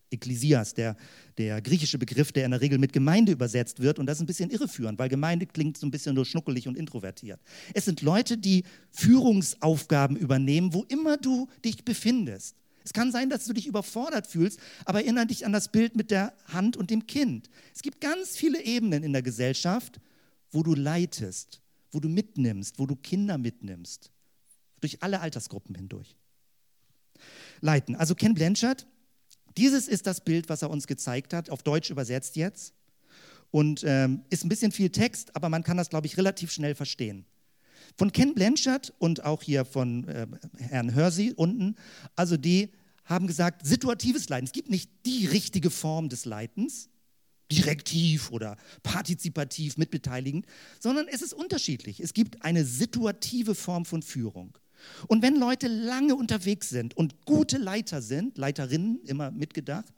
[0.10, 0.96] Ekklesias, der,
[1.38, 4.00] der griechische Begriff, der in der Regel mit Gemeinde übersetzt wird.
[4.00, 6.78] Und das ist ein bisschen irreführend, weil Gemeinde klingt so ein bisschen nur schnuckelig und
[6.78, 7.42] introvertiert.
[7.74, 12.56] Es sind Leute, die Führungsaufgaben übernehmen, wo immer du dich befindest.
[12.88, 16.10] Es kann sein, dass du dich überfordert fühlst, aber erinnere dich an das Bild mit
[16.10, 17.50] der Hand und dem Kind.
[17.76, 20.00] Es gibt ganz viele Ebenen in der Gesellschaft,
[20.52, 24.10] wo du leitest, wo du mitnimmst, wo du Kinder mitnimmst,
[24.80, 26.16] durch alle Altersgruppen hindurch.
[27.60, 27.98] Leiten.
[27.98, 28.88] Also Ken Blanchard
[29.58, 32.74] dieses ist das Bild, was er uns gezeigt hat, auf Deutsch übersetzt jetzt.
[33.52, 36.74] Und ähm, ist ein bisschen viel Text, aber man kann das, glaube ich, relativ schnell
[36.74, 37.26] verstehen.
[37.98, 41.76] Von Ken Blanchard und auch hier von äh, Herrn Hersey unten,
[42.16, 42.70] also die
[43.08, 44.46] haben gesagt, situatives Leiden.
[44.46, 46.90] Es gibt nicht die richtige Form des Leitens,
[47.52, 50.46] direktiv oder partizipativ mitbeteiligend,
[50.80, 52.02] sondern es ist unterschiedlich.
[52.02, 54.58] Es gibt eine situative Form von Führung.
[55.08, 59.94] Und wenn Leute lange unterwegs sind und gute Leiter sind, Leiterinnen immer mitgedacht,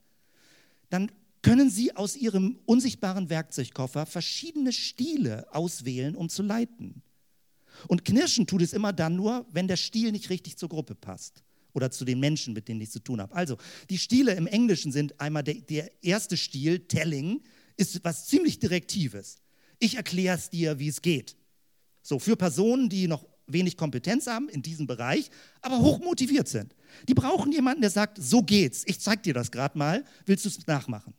[0.89, 7.01] dann können sie aus ihrem unsichtbaren Werkzeugkoffer verschiedene Stile auswählen, um zu leiten.
[7.87, 11.43] Und knirschen tut es immer dann nur, wenn der Stil nicht richtig zur Gruppe passt
[11.73, 13.33] oder zu den Menschen, mit denen ich zu tun habe.
[13.35, 13.57] Also,
[13.89, 17.41] die Stile im Englischen sind einmal der, der erste Stil, Telling,
[17.77, 19.37] ist was ziemlich Direktives.
[19.79, 21.35] Ich erkläre es dir, wie es geht.
[22.01, 25.29] So, für Personen, die noch wenig Kompetenz haben in diesem Bereich,
[25.61, 26.75] aber hoch motiviert sind.
[27.07, 30.49] Die brauchen jemanden, der sagt, so geht's, ich zeig dir das gerade mal, willst du
[30.49, 31.13] es nachmachen?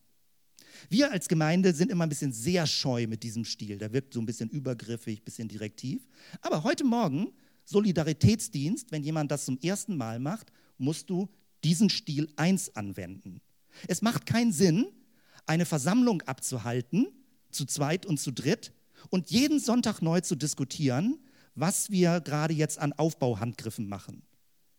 [0.88, 3.76] Wir als Gemeinde sind immer ein bisschen sehr scheu mit diesem Stil.
[3.76, 6.08] Der wirkt so ein bisschen übergriffig, ein bisschen direktiv.
[6.40, 7.32] Aber heute Morgen,
[7.64, 11.28] Solidaritätsdienst, wenn jemand das zum ersten Mal macht, musst du
[11.64, 13.40] diesen Stil 1 anwenden.
[13.86, 14.86] Es macht keinen Sinn,
[15.46, 17.08] eine Versammlung abzuhalten,
[17.50, 18.72] zu zweit und zu dritt,
[19.08, 21.18] und jeden Sonntag neu zu diskutieren,
[21.54, 24.22] was wir gerade jetzt an Aufbauhandgriffen machen.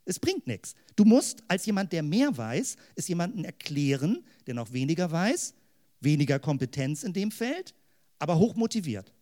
[0.06, 0.76] Es bringt nichts.
[0.96, 5.54] Du musst als jemand, der mehr weiß, es jemandem erklären, der noch weniger weiß,
[6.00, 7.74] weniger Kompetenz in dem Feld,
[8.20, 9.14] aber hoch motiviert.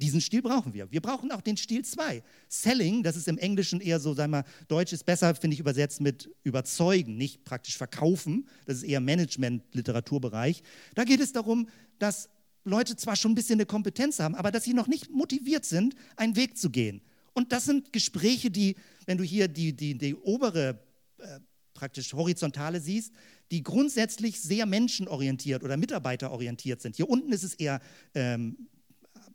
[0.00, 0.90] Diesen Stil brauchen wir.
[0.90, 2.22] Wir brauchen auch den Stil 2.
[2.48, 6.00] Selling, das ist im Englischen eher so, sagen wir, Deutsch ist besser, finde ich, übersetzt
[6.00, 8.48] mit überzeugen, nicht praktisch verkaufen.
[8.66, 10.62] Das ist eher Management-Literaturbereich.
[10.94, 12.28] Da geht es darum, dass
[12.64, 15.94] Leute zwar schon ein bisschen eine Kompetenz haben, aber dass sie noch nicht motiviert sind,
[16.16, 17.00] einen Weg zu gehen.
[17.32, 18.76] Und das sind Gespräche, die,
[19.06, 20.80] wenn du hier die, die, die obere,
[21.18, 21.40] äh,
[21.74, 23.12] praktisch horizontale siehst,
[23.50, 26.96] die grundsätzlich sehr menschenorientiert oder mitarbeiterorientiert sind.
[26.96, 27.80] Hier unten ist es eher,
[28.14, 28.68] ähm,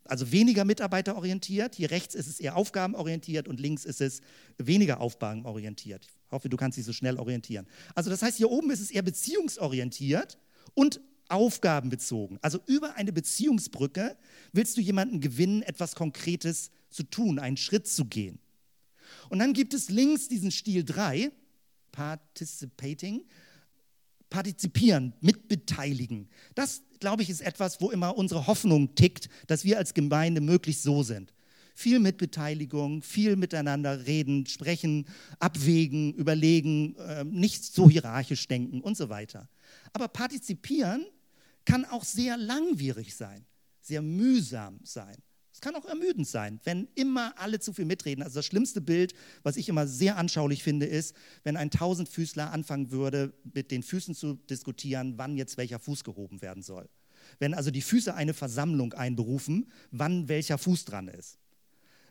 [0.10, 4.22] also weniger mitarbeiterorientiert, hier rechts ist es eher aufgabenorientiert und links ist es
[4.58, 6.08] weniger aufgabenorientiert.
[6.26, 7.67] Ich hoffe, du kannst dich so schnell orientieren.
[7.95, 10.38] Also das heißt, hier oben ist es eher beziehungsorientiert
[10.74, 12.39] und aufgabenbezogen.
[12.41, 14.17] Also über eine Beziehungsbrücke
[14.52, 18.39] willst du jemanden gewinnen, etwas Konkretes zu tun, einen Schritt zu gehen.
[19.30, 21.32] Und dann gibt es links diesen Stil 3,
[21.91, 23.26] Participating,
[24.29, 26.29] partizipieren, mitbeteiligen.
[26.55, 30.83] Das, glaube ich, ist etwas, wo immer unsere Hoffnung tickt, dass wir als Gemeinde möglichst
[30.83, 31.33] so sind.
[31.75, 35.05] viel Mitbeteiligung, viel miteinander reden, sprechen,
[35.39, 39.47] abwägen, überlegen, äh, nicht so hierarchisch denken und so weiter.
[39.93, 41.05] Aber partizipieren
[41.63, 43.45] kann auch sehr langwierig sein,
[43.79, 45.15] sehr mühsam sein.
[45.60, 48.24] Es kann auch ermüdend sein, wenn immer alle zu viel mitreden.
[48.24, 52.91] Also das schlimmste Bild, was ich immer sehr anschaulich finde, ist, wenn ein Tausendfüßler anfangen
[52.91, 56.88] würde, mit den Füßen zu diskutieren, wann jetzt welcher Fuß gehoben werden soll.
[57.39, 61.38] Wenn also die Füße eine Versammlung einberufen, wann welcher Fuß dran ist.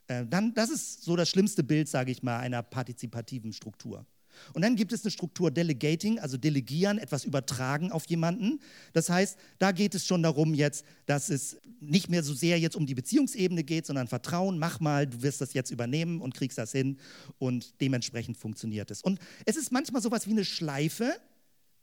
[0.09, 4.05] Äh, dann, das ist so das schlimmste Bild, sage ich mal, einer partizipativen Struktur.
[4.53, 8.61] Und dann gibt es eine Struktur Delegating, also delegieren, etwas übertragen auf jemanden.
[8.92, 12.77] Das heißt, da geht es schon darum jetzt, dass es nicht mehr so sehr jetzt
[12.77, 16.59] um die Beziehungsebene geht, sondern Vertrauen, mach mal, du wirst das jetzt übernehmen und kriegst
[16.59, 16.98] das hin
[17.38, 19.03] und dementsprechend funktioniert es.
[19.03, 21.14] Und es ist manchmal sowas wie eine Schleife,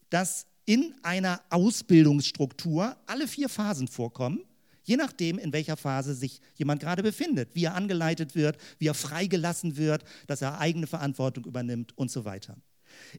[0.09, 4.41] dass in einer Ausbildungsstruktur alle vier Phasen vorkommen
[4.85, 8.93] je nachdem, in welcher Phase sich jemand gerade befindet, wie er angeleitet wird, wie er
[8.93, 12.57] freigelassen wird, dass er eigene Verantwortung übernimmt und so weiter.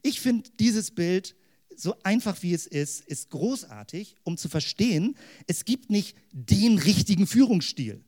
[0.01, 1.35] Ich finde dieses Bild,
[1.75, 7.27] so einfach wie es ist, ist großartig, um zu verstehen, es gibt nicht den richtigen
[7.27, 8.03] Führungsstil.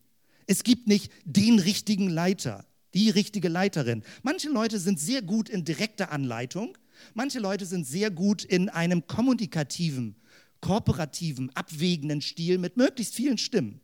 [0.46, 4.02] Es gibt nicht den richtigen Leiter, die richtige Leiterin.
[4.22, 6.76] Manche Leute sind sehr gut in direkter Anleitung,
[7.14, 10.16] manche Leute sind sehr gut in einem kommunikativen
[10.60, 13.80] kooperativen, abwägenden Stil mit möglichst vielen Stimmen.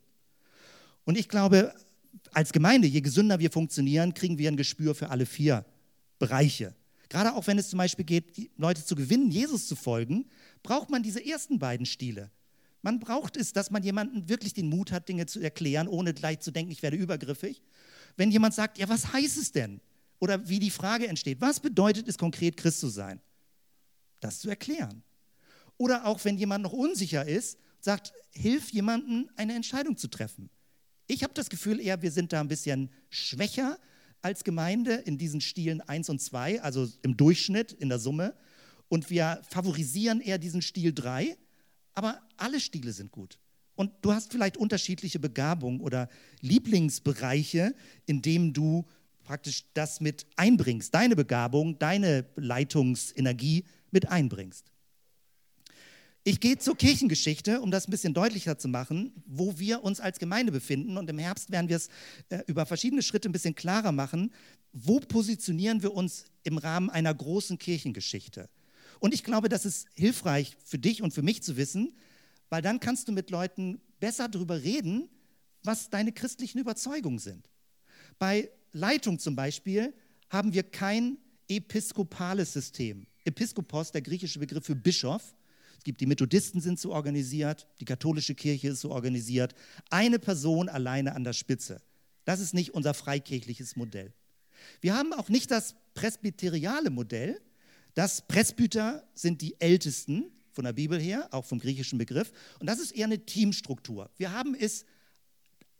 [1.04, 1.74] Und ich glaube,
[2.32, 5.64] als Gemeinde, je gesünder wir funktionieren, kriegen wir ein Gespür für alle vier
[6.18, 6.74] Bereiche.
[7.08, 10.26] Gerade auch wenn es zum Beispiel geht, Leute zu gewinnen, Jesus zu folgen,
[10.62, 12.30] braucht man diese ersten beiden Stile.
[12.82, 16.40] Man braucht es, dass man jemanden wirklich den Mut hat, Dinge zu erklären, ohne gleich
[16.40, 17.62] zu denken, ich werde übergriffig.
[18.16, 19.80] Wenn jemand sagt, ja, was heißt es denn?
[20.18, 23.20] Oder wie die Frage entsteht, was bedeutet es konkret, Christ zu sein?
[24.20, 25.02] Das zu erklären.
[25.78, 30.50] Oder auch wenn jemand noch unsicher ist, sagt, hilf jemandem, eine Entscheidung zu treffen.
[31.06, 33.78] Ich habe das Gefühl eher, wir sind da ein bisschen schwächer
[34.22, 38.34] als Gemeinde in diesen Stilen 1 und 2, also im Durchschnitt, in der Summe.
[38.88, 41.36] Und wir favorisieren eher diesen Stil 3,
[41.94, 43.38] aber alle Stile sind gut.
[43.76, 46.08] Und du hast vielleicht unterschiedliche Begabungen oder
[46.40, 47.74] Lieblingsbereiche,
[48.06, 48.86] in denen du
[49.22, 54.72] praktisch das mit einbringst, deine Begabung, deine Leitungsenergie mit einbringst.
[56.28, 60.18] Ich gehe zur Kirchengeschichte, um das ein bisschen deutlicher zu machen, wo wir uns als
[60.18, 60.98] Gemeinde befinden.
[60.98, 61.88] Und im Herbst werden wir es
[62.30, 64.32] äh, über verschiedene Schritte ein bisschen klarer machen.
[64.72, 68.50] Wo positionieren wir uns im Rahmen einer großen Kirchengeschichte?
[68.98, 71.94] Und ich glaube, das ist hilfreich für dich und für mich zu wissen,
[72.48, 75.08] weil dann kannst du mit Leuten besser darüber reden,
[75.62, 77.48] was deine christlichen Überzeugungen sind.
[78.18, 79.94] Bei Leitung zum Beispiel
[80.28, 83.06] haben wir kein episkopales System.
[83.24, 85.36] Episkopos, der griechische Begriff für Bischof,
[85.87, 89.55] gibt die Methodisten sind so organisiert, die katholische Kirche ist so organisiert.
[89.88, 91.81] Eine Person alleine an der Spitze.
[92.25, 94.12] Das ist nicht unser freikirchliches Modell.
[94.81, 97.40] Wir haben auch nicht das presbyteriale Modell.
[97.94, 102.33] Das Presbyter sind die Ältesten von der Bibel her, auch vom griechischen Begriff.
[102.59, 104.11] Und das ist eher eine Teamstruktur.
[104.16, 104.85] Wir haben es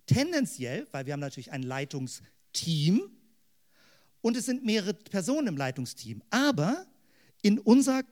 [0.07, 3.11] tendenziell, weil wir haben natürlich ein Leitungsteam
[4.21, 6.23] und es sind mehrere Personen im Leitungsteam.
[6.31, 6.87] Aber
[7.43, 8.05] in unserer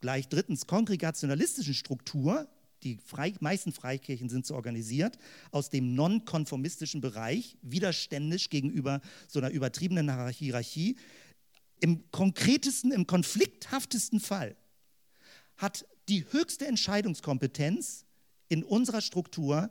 [0.00, 2.48] gleich drittens kongregationalistischen Struktur,
[2.82, 5.18] die frei, meisten Freikirchen sind so organisiert,
[5.50, 10.96] aus dem nonkonformistischen Bereich, widerständisch gegenüber so einer übertriebenen Hierarchie,
[11.80, 14.56] im konkretesten, im konflikthaftesten Fall
[15.56, 18.04] hat die höchste Entscheidungskompetenz
[18.48, 19.70] in unserer Struktur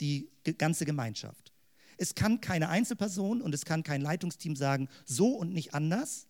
[0.00, 1.52] die ganze Gemeinschaft.
[1.98, 6.26] Es kann keine Einzelperson und es kann kein Leitungsteam sagen, so und nicht anders,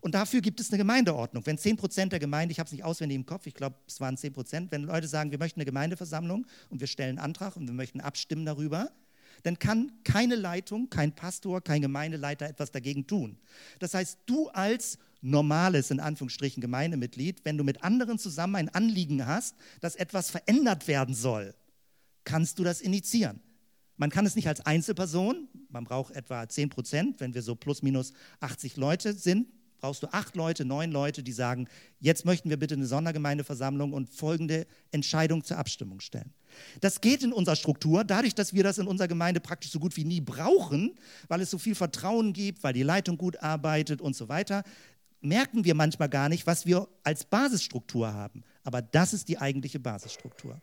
[0.00, 1.44] und dafür gibt es eine Gemeindeordnung.
[1.46, 4.00] Wenn 10 Prozent der Gemeinde, ich habe es nicht auswendig im Kopf, ich glaube, es
[4.00, 7.56] waren 10 Prozent, wenn Leute sagen, wir möchten eine Gemeindeversammlung und wir stellen einen Antrag
[7.56, 8.90] und wir möchten abstimmen darüber,
[9.42, 13.38] dann kann keine Leitung, kein Pastor, kein Gemeindeleiter etwas dagegen tun.
[13.78, 19.26] Das heißt, du als normales, in Anführungsstrichen, Gemeindemitglied, wenn du mit anderen zusammen ein Anliegen
[19.26, 21.54] hast, dass etwas verändert werden soll,
[22.24, 23.40] kannst du das initiieren.
[23.96, 27.82] Man kann es nicht als Einzelperson, man braucht etwa 10 Prozent, wenn wir so plus
[27.82, 29.48] minus 80 Leute sind,
[29.80, 34.08] brauchst du acht Leute, neun Leute, die sagen, jetzt möchten wir bitte eine Sondergemeindeversammlung und
[34.08, 36.32] folgende Entscheidung zur Abstimmung stellen.
[36.80, 39.96] Das geht in unserer Struktur, dadurch, dass wir das in unserer Gemeinde praktisch so gut
[39.96, 40.94] wie nie brauchen,
[41.28, 44.62] weil es so viel Vertrauen gibt, weil die Leitung gut arbeitet und so weiter,
[45.20, 48.42] merken wir manchmal gar nicht, was wir als Basisstruktur haben.
[48.64, 50.60] Aber das ist die eigentliche Basisstruktur.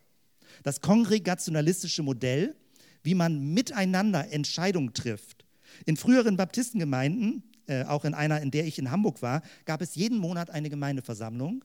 [0.64, 2.56] Das kongregationalistische Modell,
[3.04, 5.46] wie man miteinander Entscheidungen trifft.
[5.86, 9.96] In früheren Baptistengemeinden äh, auch in einer, in der ich in Hamburg war, gab es
[9.96, 11.64] jeden Monat eine Gemeindeversammlung.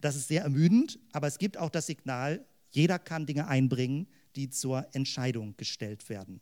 [0.00, 4.50] Das ist sehr ermüdend, aber es gibt auch das Signal, jeder kann Dinge einbringen, die
[4.50, 6.40] zur Entscheidung gestellt werden.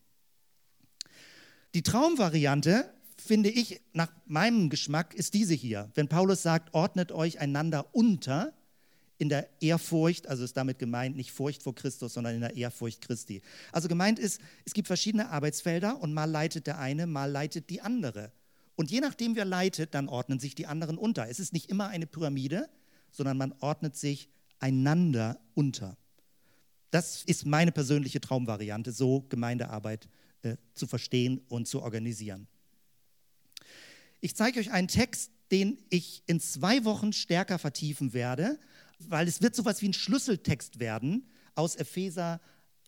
[1.75, 5.91] Die Traumvariante, finde ich, nach meinem Geschmack, ist diese hier.
[5.95, 8.53] Wenn Paulus sagt, ordnet euch einander unter
[9.19, 13.01] in der Ehrfurcht, also ist damit gemeint nicht Furcht vor Christus, sondern in der Ehrfurcht
[13.01, 13.43] Christi.
[13.73, 17.81] Also gemeint ist, es gibt verschiedene Arbeitsfelder und mal leitet der eine, mal leitet die
[17.81, 18.33] andere.
[18.79, 21.29] Und je nachdem, wer leitet, dann ordnen sich die anderen unter.
[21.29, 22.69] Es ist nicht immer eine Pyramide,
[23.11, 24.29] sondern man ordnet sich
[24.61, 25.97] einander unter.
[26.93, 30.09] Das ist meine persönliche Traumvariante, so Gemeindearbeit
[30.43, 32.47] äh, zu verstehen und zu organisieren.
[34.21, 38.61] Ich zeige euch einen Text, den ich in zwei Wochen stärker vertiefen werde,
[39.01, 42.41] weil es wird so etwas wie ein Schlüsseltext werden aus Epheser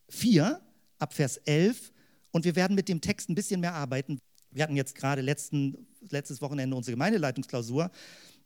[0.08, 0.60] 4
[1.00, 1.90] ab Vers 11
[2.30, 4.20] und wir werden mit dem Text ein bisschen mehr arbeiten.
[4.50, 7.90] Wir hatten jetzt gerade letzten, letztes Wochenende unsere Gemeindeleitungsklausur,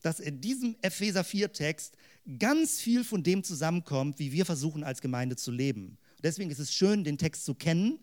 [0.02, 1.96] dass in diesem Epheser 4 Text
[2.38, 5.96] ganz viel von dem zusammenkommt, wie wir versuchen als Gemeinde zu leben.
[6.22, 7.98] Deswegen ist es schön, den Text zu kennen.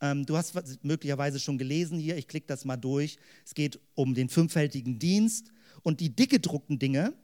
[0.00, 3.18] Ähm, du hast möglicherweise schon gelesen hier, ich klicke das mal durch.
[3.44, 5.52] Es geht um den fünffältigen Dienst
[5.82, 7.14] und die dick gedruckten Dinge,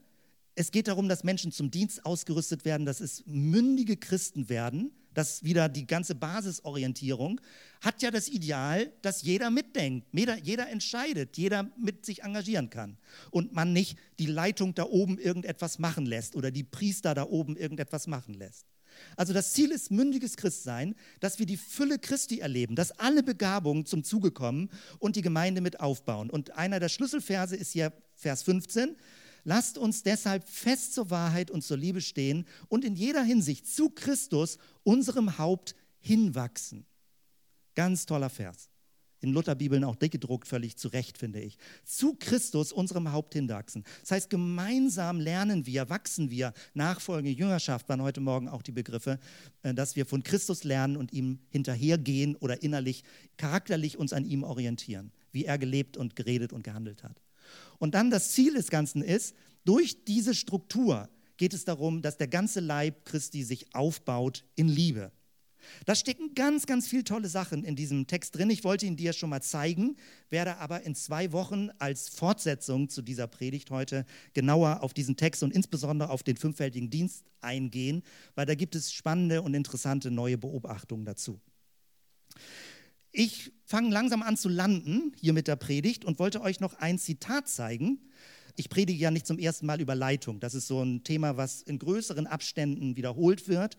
[0.54, 4.92] es geht darum, dass Menschen zum Dienst ausgerüstet werden, dass es mündige Christen werden.
[5.14, 7.40] Das wieder die ganze Basisorientierung
[7.80, 12.96] hat ja das Ideal, dass jeder mitdenkt, jeder, jeder entscheidet, jeder mit sich engagieren kann
[13.30, 17.56] und man nicht die Leitung da oben irgendetwas machen lässt oder die Priester da oben
[17.56, 18.66] irgendetwas machen lässt.
[19.16, 23.86] Also das Ziel ist mündiges Christsein, dass wir die Fülle Christi erleben, dass alle Begabungen
[23.86, 26.30] zum Zuge kommen und die Gemeinde mit aufbauen.
[26.30, 28.96] Und einer der Schlüsselverse ist hier Vers 15.
[29.44, 33.90] Lasst uns deshalb fest zur Wahrheit und zur Liebe stehen und in jeder Hinsicht zu
[33.90, 36.86] Christus, unserem Haupt, hinwachsen.
[37.74, 38.70] Ganz toller Vers.
[39.22, 41.58] In Lutherbibeln auch dick gedruckt, völlig zu Recht, finde ich.
[41.84, 43.84] Zu Christus, unserem Haupt, hinwachsen.
[44.00, 46.54] Das heißt, gemeinsam lernen wir, wachsen wir.
[46.72, 49.18] Nachfolge, Jüngerschaft waren heute Morgen auch die Begriffe,
[49.62, 53.04] äh, dass wir von Christus lernen und ihm hinterhergehen oder innerlich,
[53.36, 57.20] charakterlich uns an ihm orientieren, wie er gelebt und geredet und gehandelt hat.
[57.80, 62.28] Und dann das Ziel des Ganzen ist, durch diese Struktur geht es darum, dass der
[62.28, 65.10] ganze Leib Christi sich aufbaut in Liebe.
[65.86, 68.50] Da stecken ganz, ganz viele tolle Sachen in diesem Text drin.
[68.50, 69.96] Ich wollte ihn dir schon mal zeigen,
[70.28, 75.42] werde aber in zwei Wochen als Fortsetzung zu dieser Predigt heute genauer auf diesen Text
[75.42, 78.02] und insbesondere auf den fünffältigen Dienst eingehen,
[78.34, 81.40] weil da gibt es spannende und interessante neue Beobachtungen dazu.
[83.12, 86.98] Ich fange langsam an zu landen hier mit der Predigt und wollte euch noch ein
[86.98, 87.98] Zitat zeigen.
[88.56, 90.38] Ich predige ja nicht zum ersten Mal über Leitung.
[90.38, 93.78] Das ist so ein Thema, was in größeren Abständen wiederholt wird.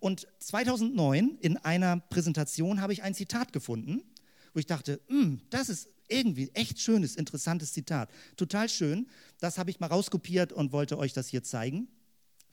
[0.00, 4.02] Und 2009 in einer Präsentation habe ich ein Zitat gefunden,
[4.52, 8.10] wo ich dachte, hm, das ist irgendwie echt schönes, interessantes Zitat.
[8.36, 9.08] Total schön.
[9.40, 11.88] Das habe ich mal rauskopiert und wollte euch das hier zeigen.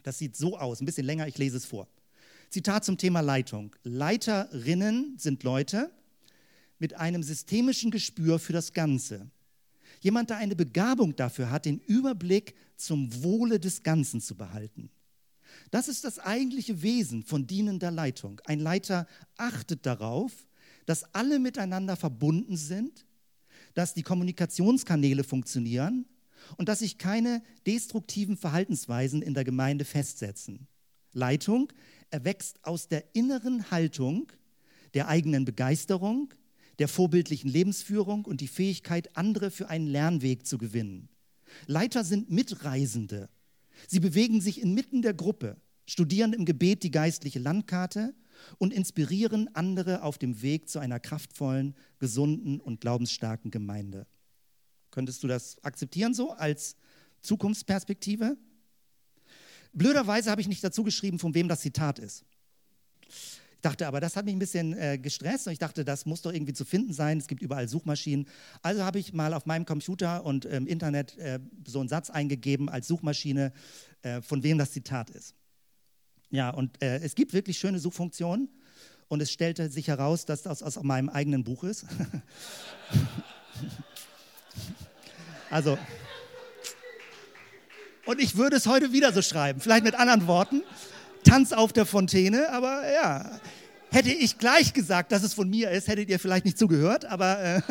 [0.04, 1.88] Das sieht so aus, ein bisschen länger, ich lese es vor.
[2.50, 3.76] Zitat zum Thema Leitung.
[3.84, 5.92] Leiterinnen sind Leute,
[6.82, 9.30] mit einem systemischen Gespür für das Ganze.
[10.00, 14.90] Jemand, der eine Begabung dafür hat, den Überblick zum Wohle des Ganzen zu behalten.
[15.70, 18.42] Das ist das eigentliche Wesen von dienender Leitung.
[18.46, 19.06] Ein Leiter
[19.38, 20.32] achtet darauf,
[20.88, 23.06] dass alle miteinander verbunden sind,
[23.76, 26.08] dass die Kommunikationskanäle funktionieren
[26.58, 30.68] und dass sich keine destruktiven Verhaltensweisen in der Gemeinde festsetzen.
[31.14, 31.72] Leitung
[32.10, 34.32] erwächst aus der inneren Haltung
[34.96, 36.34] der eigenen Begeisterung,
[36.80, 41.10] der vorbildlichen Lebensführung und die Fähigkeit, andere für einen Lernweg zu gewinnen.
[41.68, 43.30] Leiter sind Mitreisende.
[43.88, 48.14] Sie bewegen sich inmitten der Gruppe, studieren im Gebet die geistliche Landkarte
[48.58, 54.08] und inspirieren andere auf dem Weg zu einer kraftvollen, gesunden und glaubensstarken Gemeinde.
[54.92, 56.76] Könntest du das akzeptieren so als
[57.22, 58.38] Zukunftsperspektive?
[59.74, 62.26] Blöderweise habe ich nicht dazu geschrieben, von wem das Zitat ist.
[63.62, 66.34] Dachte aber, das hat mich ein bisschen äh, gestresst und ich dachte, das muss doch
[66.34, 67.20] irgendwie zu finden sein.
[67.20, 68.28] Es gibt überall Suchmaschinen.
[68.64, 72.70] Also habe ich mal auf meinem Computer und im Internet äh, so einen Satz eingegeben
[72.70, 73.54] als Suchmaschine,
[74.02, 75.36] äh, von wem das Zitat ist.
[76.32, 78.50] Ja, und äh, es gibt wirklich schöne Suchfunktionen
[79.10, 81.86] und es stellte sich heraus, dass das aus meinem eigenen Buch ist.
[85.52, 85.78] also,
[88.06, 90.64] und ich würde es heute wieder so schreiben, vielleicht mit anderen Worten.
[91.24, 93.40] Tanz auf der Fontäne, aber ja,
[93.92, 97.40] hätte ich gleich gesagt, dass es von mir ist, hättet ihr vielleicht nicht zugehört, aber
[97.40, 97.62] äh, äh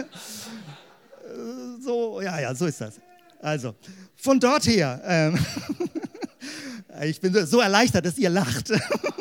[1.81, 3.01] so, ja, ja, so ist das.
[3.41, 3.75] Also,
[4.17, 5.39] von dort her, ähm,
[7.03, 8.71] ich bin so erleichtert, dass ihr lacht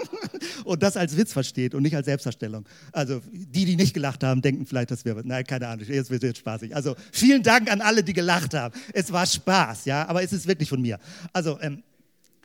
[0.65, 2.65] und das als Witz versteht und nicht als Selbstverstellung.
[2.91, 6.23] Also, die, die nicht gelacht haben, denken vielleicht, das wäre, nein, keine Ahnung, jetzt wird
[6.25, 6.75] es spaßig.
[6.75, 8.77] Also, vielen Dank an alle, die gelacht haben.
[8.93, 10.99] Es war Spaß, ja, aber es ist wirklich von mir.
[11.31, 11.81] Also, ähm,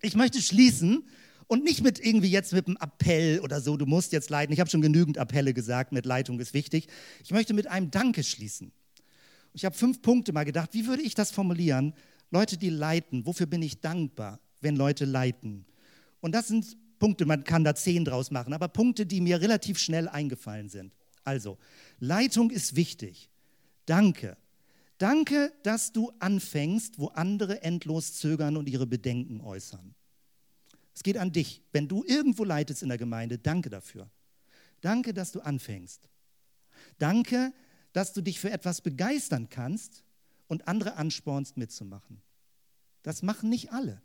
[0.00, 1.02] ich möchte schließen
[1.46, 4.52] Und nicht mit irgendwie jetzt mit einem Appell oder so, du musst jetzt leiten.
[4.52, 6.88] Ich habe schon genügend Appelle gesagt, mit Leitung ist wichtig.
[7.22, 8.72] Ich möchte mit einem Danke schließen.
[9.52, 11.94] Ich habe fünf Punkte mal gedacht, wie würde ich das formulieren?
[12.30, 15.64] Leute, die leiten, wofür bin ich dankbar, wenn Leute leiten?
[16.20, 19.78] Und das sind Punkte, man kann da zehn draus machen, aber Punkte, die mir relativ
[19.78, 20.92] schnell eingefallen sind.
[21.22, 21.58] Also,
[22.00, 23.28] Leitung ist wichtig.
[23.86, 24.36] Danke.
[24.98, 29.94] Danke, dass du anfängst, wo andere endlos zögern und ihre Bedenken äußern.
[30.94, 31.62] Es geht an dich.
[31.72, 34.08] Wenn du irgendwo leitest in der Gemeinde, danke dafür.
[34.80, 36.08] Danke, dass du anfängst.
[36.98, 37.52] Danke,
[37.92, 40.04] dass du dich für etwas begeistern kannst
[40.46, 42.22] und andere anspornst mitzumachen.
[43.02, 44.00] Das machen nicht alle.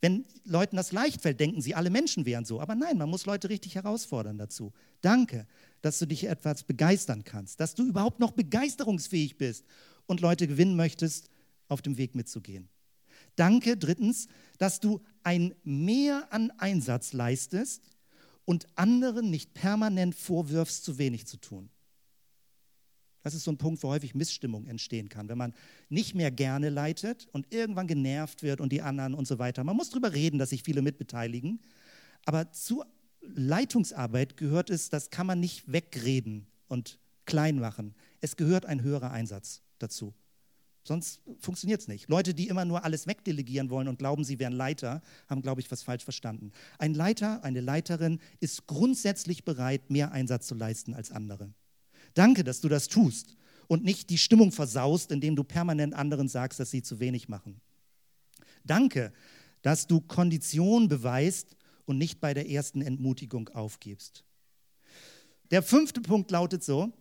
[0.00, 2.60] Wenn Leuten das leicht fällt, denken sie, alle Menschen wären so.
[2.60, 4.72] Aber nein, man muss Leute richtig herausfordern dazu.
[5.00, 5.46] Danke,
[5.80, 9.64] dass du dich etwas begeistern kannst, dass du überhaupt noch begeisterungsfähig bist
[10.06, 11.30] und Leute gewinnen möchtest,
[11.68, 12.68] auf dem Weg mitzugehen.
[13.36, 14.28] Danke, drittens,
[14.58, 17.82] dass du ein Mehr an Einsatz leistest
[18.44, 21.70] und anderen nicht permanent vorwirfst, zu wenig zu tun.
[23.22, 25.54] Das ist so ein Punkt, wo häufig Missstimmung entstehen kann, wenn man
[25.88, 29.64] nicht mehr gerne leitet und irgendwann genervt wird und die anderen und so weiter.
[29.64, 31.60] Man muss darüber reden, dass sich viele mitbeteiligen.
[32.26, 32.86] Aber zur
[33.22, 37.94] Leitungsarbeit gehört es, das kann man nicht wegreden und klein machen.
[38.20, 40.12] Es gehört ein höherer Einsatz dazu.
[40.86, 42.10] Sonst funktioniert es nicht.
[42.10, 45.70] Leute, die immer nur alles wegdelegieren wollen und glauben, sie wären Leiter, haben, glaube ich,
[45.70, 46.52] was falsch verstanden.
[46.78, 51.54] Ein Leiter, eine Leiterin ist grundsätzlich bereit, mehr Einsatz zu leisten als andere.
[52.12, 56.60] Danke, dass du das tust und nicht die Stimmung versaust, indem du permanent anderen sagst,
[56.60, 57.62] dass sie zu wenig machen.
[58.62, 59.14] Danke,
[59.62, 61.56] dass du Kondition beweist
[61.86, 64.22] und nicht bei der ersten Entmutigung aufgibst.
[65.50, 66.92] Der fünfte Punkt lautet so,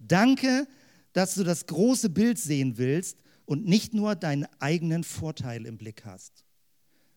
[0.00, 0.66] danke,
[1.12, 3.16] dass du das große Bild sehen willst
[3.48, 6.44] und nicht nur deinen eigenen Vorteil im Blick hast.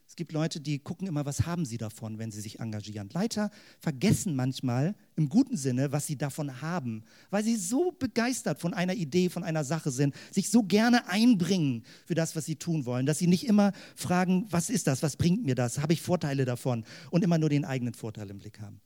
[0.07, 3.09] Es gibt Leute, die gucken immer, was haben sie davon, wenn sie sich engagieren.
[3.11, 8.73] Leiter vergessen manchmal im guten Sinne, was sie davon haben, weil sie so begeistert von
[8.73, 12.85] einer Idee, von einer Sache sind, sich so gerne einbringen für das, was sie tun
[12.85, 16.01] wollen, dass sie nicht immer fragen, was ist das, was bringt mir das, habe ich
[16.01, 18.79] Vorteile davon und immer nur den eigenen Vorteil im Blick haben.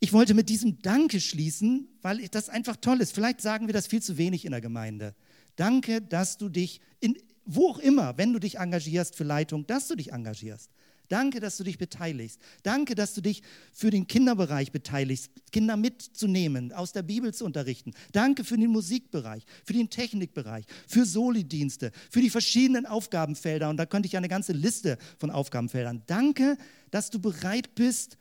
[0.00, 3.14] Ich wollte mit diesem Danke schließen, weil das einfach toll ist.
[3.14, 5.14] Vielleicht sagen wir das viel zu wenig in der Gemeinde.
[5.58, 9.88] Danke, dass du dich in, wo auch immer, wenn du dich engagierst für Leitung, dass
[9.88, 10.70] du dich engagierst.
[11.08, 12.40] Danke, dass du dich beteiligst.
[12.62, 13.42] Danke, dass du dich
[13.72, 17.92] für den Kinderbereich beteiligst, Kinder mitzunehmen, aus der Bibel zu unterrichten.
[18.12, 23.68] Danke für den Musikbereich, für den Technikbereich, für Soli-Dienste, für die verschiedenen Aufgabenfelder.
[23.68, 26.04] Und da könnte ich ja eine ganze Liste von Aufgabenfeldern.
[26.06, 26.56] Danke,
[26.92, 28.16] dass du bereit bist,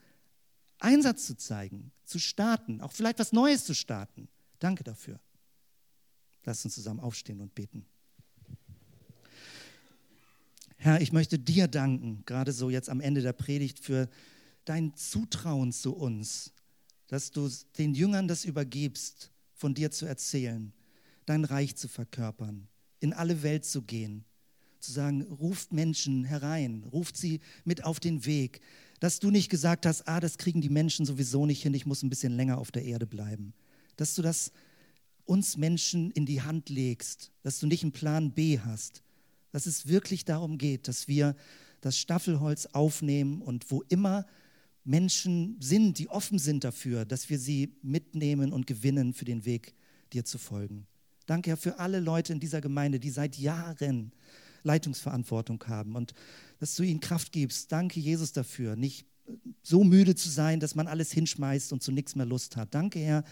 [0.80, 4.28] Einsatz zu zeigen, zu starten, auch vielleicht was Neues zu starten.
[4.58, 5.20] Danke dafür.
[6.46, 7.86] Lass uns zusammen aufstehen und beten.
[10.78, 14.08] Herr, ich möchte dir danken, gerade so jetzt am Ende der Predigt, für
[14.64, 16.54] dein Zutrauen zu uns,
[17.08, 20.72] dass du den Jüngern das übergibst, von dir zu erzählen,
[21.26, 22.68] dein Reich zu verkörpern,
[23.00, 24.24] in alle Welt zu gehen,
[24.80, 28.62] zu sagen, ruft Menschen herein, ruft sie mit auf den Weg,
[29.00, 32.04] dass du nicht gesagt hast, ah, das kriegen die Menschen sowieso nicht hin, ich muss
[32.04, 33.54] ein bisschen länger auf der Erde bleiben,
[33.96, 34.52] dass du das
[35.28, 39.04] uns Menschen in die Hand legst, dass du nicht einen Plan B hast,
[39.52, 41.36] dass es wirklich darum geht, dass wir
[41.82, 44.26] das Staffelholz aufnehmen und wo immer
[44.84, 49.74] Menschen sind, die offen sind dafür, dass wir sie mitnehmen und gewinnen für den Weg,
[50.14, 50.88] dir zu folgen.
[51.26, 54.14] Danke, Herr, für alle Leute in dieser Gemeinde, die seit Jahren
[54.64, 56.14] Leitungsverantwortung haben und
[56.60, 57.72] dass du ihnen Kraft gibst.
[57.72, 59.06] Danke, Jesus, dafür, nicht
[59.62, 62.74] so müde zu sein, dass man alles hinschmeißt und zu nichts mehr Lust hat.
[62.74, 63.24] Danke, Herr,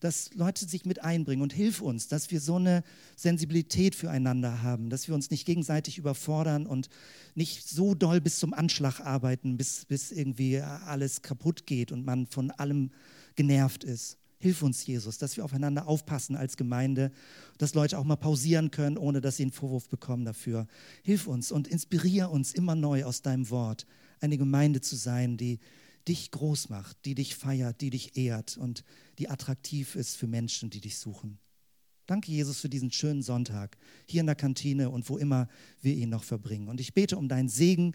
[0.00, 2.82] dass Leute sich mit einbringen und hilf uns, dass wir so eine
[3.16, 6.88] Sensibilität füreinander haben, dass wir uns nicht gegenseitig überfordern und
[7.34, 12.26] nicht so doll bis zum Anschlag arbeiten, bis, bis irgendwie alles kaputt geht und man
[12.26, 12.90] von allem
[13.36, 14.16] genervt ist.
[14.42, 17.12] Hilf uns, Jesus, dass wir aufeinander aufpassen als Gemeinde,
[17.58, 20.66] dass Leute auch mal pausieren können, ohne dass sie einen Vorwurf bekommen dafür.
[21.02, 23.86] Hilf uns und inspiriere uns immer neu aus deinem Wort,
[24.18, 25.60] eine Gemeinde zu sein, die
[26.08, 28.84] dich groß macht, die dich feiert, die dich ehrt und
[29.18, 31.38] die attraktiv ist für Menschen, die dich suchen.
[32.06, 33.76] Danke, Jesus, für diesen schönen Sonntag
[34.06, 35.46] hier in der Kantine und wo immer
[35.80, 36.68] wir ihn noch verbringen.
[36.68, 37.94] Und ich bete um deinen Segen,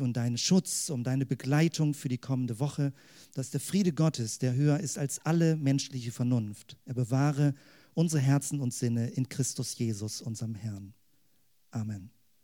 [0.00, 2.94] um deinen Schutz, um deine Begleitung für die kommende Woche,
[3.34, 7.54] dass der Friede Gottes, der höher ist als alle menschliche Vernunft, er bewahre
[7.92, 10.94] unsere Herzen und Sinne in Christus Jesus, unserem Herrn.
[11.70, 12.10] Amen.